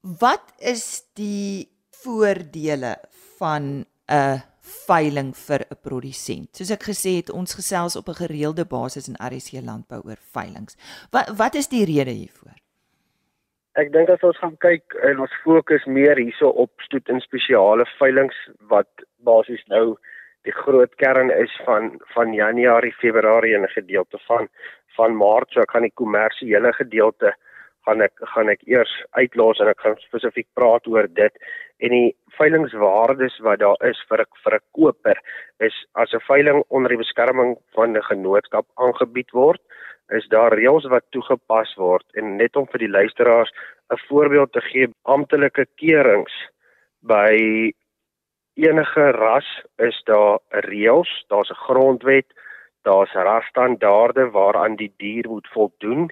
Wat 0.00 0.54
is 0.58 1.02
die 1.14 1.68
voordele 2.02 2.96
van 3.38 3.84
'n 4.08 4.42
veiling 4.86 5.36
vir 5.36 5.60
'n 5.70 5.76
produsent? 5.82 6.56
Soos 6.56 6.70
ek 6.70 6.82
gesê 6.82 7.16
het, 7.16 7.30
ons 7.30 7.54
gesels 7.54 7.96
op 7.96 8.08
'n 8.08 8.22
gereelde 8.24 8.64
basis 8.64 9.08
in 9.08 9.16
RSC 9.18 9.60
Landbou 9.62 10.00
oor 10.04 10.20
veilings. 10.32 10.76
Wat 11.10 11.28
wat 11.36 11.54
is 11.54 11.68
die 11.68 11.84
rede 11.84 12.10
hiervoor? 12.10 12.67
Ek 13.78 13.92
dink 13.94 14.08
as 14.10 14.22
ons 14.26 14.38
gaan 14.42 14.56
kyk 14.58 14.94
en 15.06 15.20
ons 15.22 15.34
fokus 15.44 15.84
meer 15.86 16.18
hierso 16.18 16.48
op 16.62 16.82
stoet 16.82 17.10
en 17.12 17.20
spesiale 17.22 17.84
veilings 18.00 18.38
wat 18.72 19.04
basies 19.28 19.62
nou 19.70 19.92
die 20.48 20.54
groot 20.56 20.96
kern 20.98 21.30
is 21.30 21.54
van 21.66 21.92
van 22.16 22.34
Januarie, 22.34 22.90
Februarie 22.98 23.54
en 23.54 23.62
'n 23.68 23.76
gedeelte 23.76 24.18
van 24.26 24.48
van 24.96 25.14
Maart, 25.14 25.52
so 25.52 25.60
ek 25.60 25.70
gaan 25.70 25.86
die 25.86 26.00
kommersiële 26.02 26.72
gedeelte 26.72 27.32
gaan 27.86 28.02
ek 28.02 28.14
gaan 28.34 28.48
ek 28.48 28.66
eers 28.66 28.90
uitlos 29.12 29.60
en 29.60 29.68
ek 29.68 29.80
gaan 29.80 29.96
spesifiek 30.08 30.48
praat 30.54 30.86
oor 30.86 31.06
dit. 31.06 31.34
En 31.78 31.90
die 31.90 32.16
veilingswaardes 32.38 33.38
wat 33.46 33.60
daar 33.60 33.78
is 33.90 34.02
vir 34.08 34.20
'n 34.22 34.26
vir 34.44 34.54
'n 34.54 34.66
koper 34.72 35.18
is 35.60 35.86
as 35.94 36.12
'n 36.14 36.26
veiling 36.26 36.64
onder 36.68 36.88
die 36.88 37.04
beskerming 37.04 37.56
van 37.76 37.96
'n 37.96 38.10
genootskap 38.10 38.66
aangebied 38.74 39.30
word 39.30 39.62
is 40.10 40.28
daar 40.28 40.52
reëls 40.52 40.86
wat 40.88 41.04
toegepas 41.10 41.74
word 41.76 42.06
en 42.14 42.36
net 42.36 42.56
om 42.56 42.66
vir 42.66 42.78
die 42.78 42.94
luisteraars 42.98 43.50
'n 43.92 44.00
voorbeeld 44.08 44.52
te 44.52 44.60
gee 44.60 44.88
amptelike 45.02 45.66
keurings 45.76 46.34
By 47.00 47.70
enige 48.58 49.10
ras 49.14 49.46
is 49.78 50.00
daar 50.04 50.40
reëls, 50.66 51.10
daar's 51.28 51.50
'n 51.50 51.62
grondwet, 51.66 52.26
daar's 52.82 53.12
rasstandaarde 53.12 54.30
waaraan 54.30 54.76
die 54.76 54.92
dier 54.96 55.28
moet 55.28 55.48
voldoen. 55.48 56.10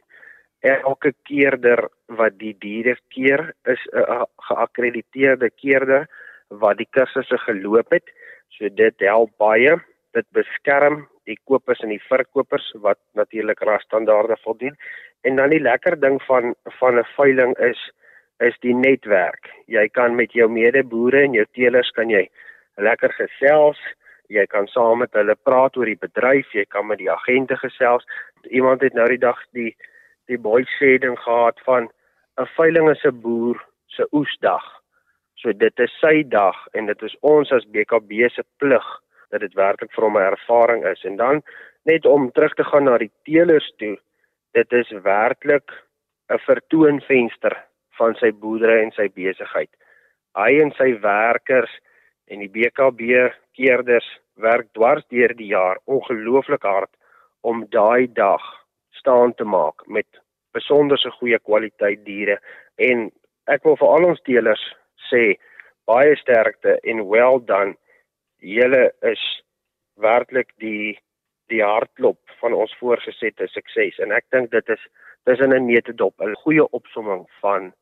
Elke 0.60 1.12
keerder 1.22 1.88
wat 2.06 2.38
die 2.38 2.56
diere 2.58 2.96
keer 3.08 3.54
is 3.64 3.82
'n 3.92 4.26
geakkrediteerde 4.36 5.50
keerder 5.50 6.06
wat 6.48 6.76
die 6.76 6.88
kursusse 6.90 7.38
geloop 7.38 7.90
het. 7.90 8.06
So 8.48 8.68
dit 8.68 8.94
help 8.98 9.30
baie. 9.36 9.82
Dit 10.12 10.26
beskerm 10.30 11.08
die 11.26 11.38
kopers 11.44 11.82
en 11.84 11.92
die 11.94 12.02
verkopers 12.08 12.66
wat 12.82 12.98
natuurlik 13.18 13.60
rasstandaarde 13.66 14.36
voldoen. 14.42 14.76
En 15.26 15.36
dan 15.36 15.50
die 15.50 15.62
lekker 15.62 15.98
ding 16.00 16.20
van 16.22 16.54
van 16.78 16.98
'n 16.98 17.08
veiling 17.16 17.56
is 17.58 17.90
is 18.38 18.56
die 18.60 18.74
netwerk. 18.74 19.48
Jy 19.66 19.88
kan 19.88 20.14
met 20.14 20.32
jou 20.32 20.48
medeboere 20.48 21.22
en 21.22 21.32
jou 21.32 21.46
teelers 21.52 21.90
kan 21.90 22.10
jy 22.10 22.28
lekker 22.76 23.12
gesels. 23.12 23.78
Jy 24.28 24.46
kan 24.46 24.66
saam 24.66 24.98
met 24.98 25.12
hulle 25.12 25.36
praat 25.42 25.76
oor 25.76 25.86
die 25.86 26.00
bedryf, 26.00 26.52
jy 26.52 26.64
kan 26.64 26.86
met 26.86 26.98
die 26.98 27.10
agente 27.10 27.56
gesels. 27.56 28.04
Iemand 28.50 28.82
het 28.82 28.94
nou 28.94 29.08
die 29.08 29.18
dag 29.18 29.38
die 29.52 29.76
die 30.26 30.38
boy 30.38 30.64
sê 30.78 30.98
ding 30.98 31.18
gehad 31.18 31.60
van 31.64 31.88
'n 32.38 32.46
veiling 32.56 32.90
is 32.90 33.04
'n 33.04 33.20
boer 33.20 33.64
se 33.86 34.06
oesdag. 34.12 34.64
So 35.34 35.52
dit 35.52 35.78
is 35.78 35.98
sy 36.00 36.22
dag 36.28 36.56
en 36.72 36.86
dit 36.86 37.02
is 37.02 37.16
ons 37.20 37.52
as 37.52 37.70
BKB 37.70 38.28
se 38.28 38.42
plig 38.58 38.86
dat 39.30 39.40
dit 39.40 39.54
werklik 39.54 39.92
vir 39.92 40.04
hom 40.04 40.18
'n 40.18 40.30
ervaring 40.32 40.84
is. 40.86 41.04
En 41.04 41.16
dan 41.16 41.42
net 41.84 42.06
om 42.06 42.30
terug 42.32 42.54
te 42.54 42.64
gaan 42.64 42.84
na 42.84 42.98
die 42.98 43.12
teelers 43.24 43.72
toe, 43.78 43.96
dit 44.52 44.72
is 44.72 44.90
werklik 44.90 45.70
'n 46.30 46.38
vertoonvenster 46.38 47.56
van 47.98 48.14
sy 48.14 48.30
boerdery 48.32 48.82
en 48.82 48.92
sy 48.92 49.08
besigheid. 49.08 49.70
Hy 50.34 50.60
en 50.60 50.72
sy 50.76 51.00
werkers 51.00 51.72
en 52.26 52.38
die 52.38 52.50
BKB 52.50 53.32
keerders 53.56 54.08
werk 54.34 54.68
dwars 54.72 55.04
deur 55.08 55.34
die 55.34 55.52
jaar 55.52 55.78
ongelooflik 55.84 56.62
hard 56.62 56.90
om 57.40 57.66
daai 57.70 58.06
dag 58.12 58.42
staan 58.90 59.34
te 59.34 59.44
maak 59.44 59.86
met 59.86 60.06
besonderse 60.52 61.10
goeie 61.10 61.38
kwaliteit 61.38 62.04
diere 62.04 62.38
en 62.76 63.10
ek 63.46 63.64
wil 63.64 63.76
vir 63.80 63.88
al 63.88 64.08
ons 64.10 64.22
deelers 64.28 64.64
sê 65.10 65.36
baie 65.86 66.16
sterkte 66.18 66.78
en 66.82 67.04
well 67.06 67.38
done. 67.46 67.76
Julle 68.40 68.92
is 69.02 69.22
werklik 69.94 70.52
die 70.62 70.98
die 71.46 71.62
hartklop 71.62 72.18
van 72.40 72.54
ons 72.58 72.72
voorgesette 72.80 73.46
sukses 73.52 74.00
en 74.02 74.10
ek 74.12 74.26
dink 74.34 74.50
dit 74.50 74.72
is 74.74 74.82
dis 75.26 75.40
in 75.40 75.54
'n 75.54 75.66
netedop 75.66 76.14
'n 76.20 76.34
goeie 76.42 76.66
opsomming 76.72 77.26
van 77.40 77.72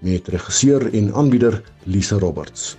met 0.00 0.28
regisseur 0.28 0.94
en 0.94 1.12
aanbieder 1.12 1.62
Lisa 1.84 2.18
Roberts. 2.18 2.76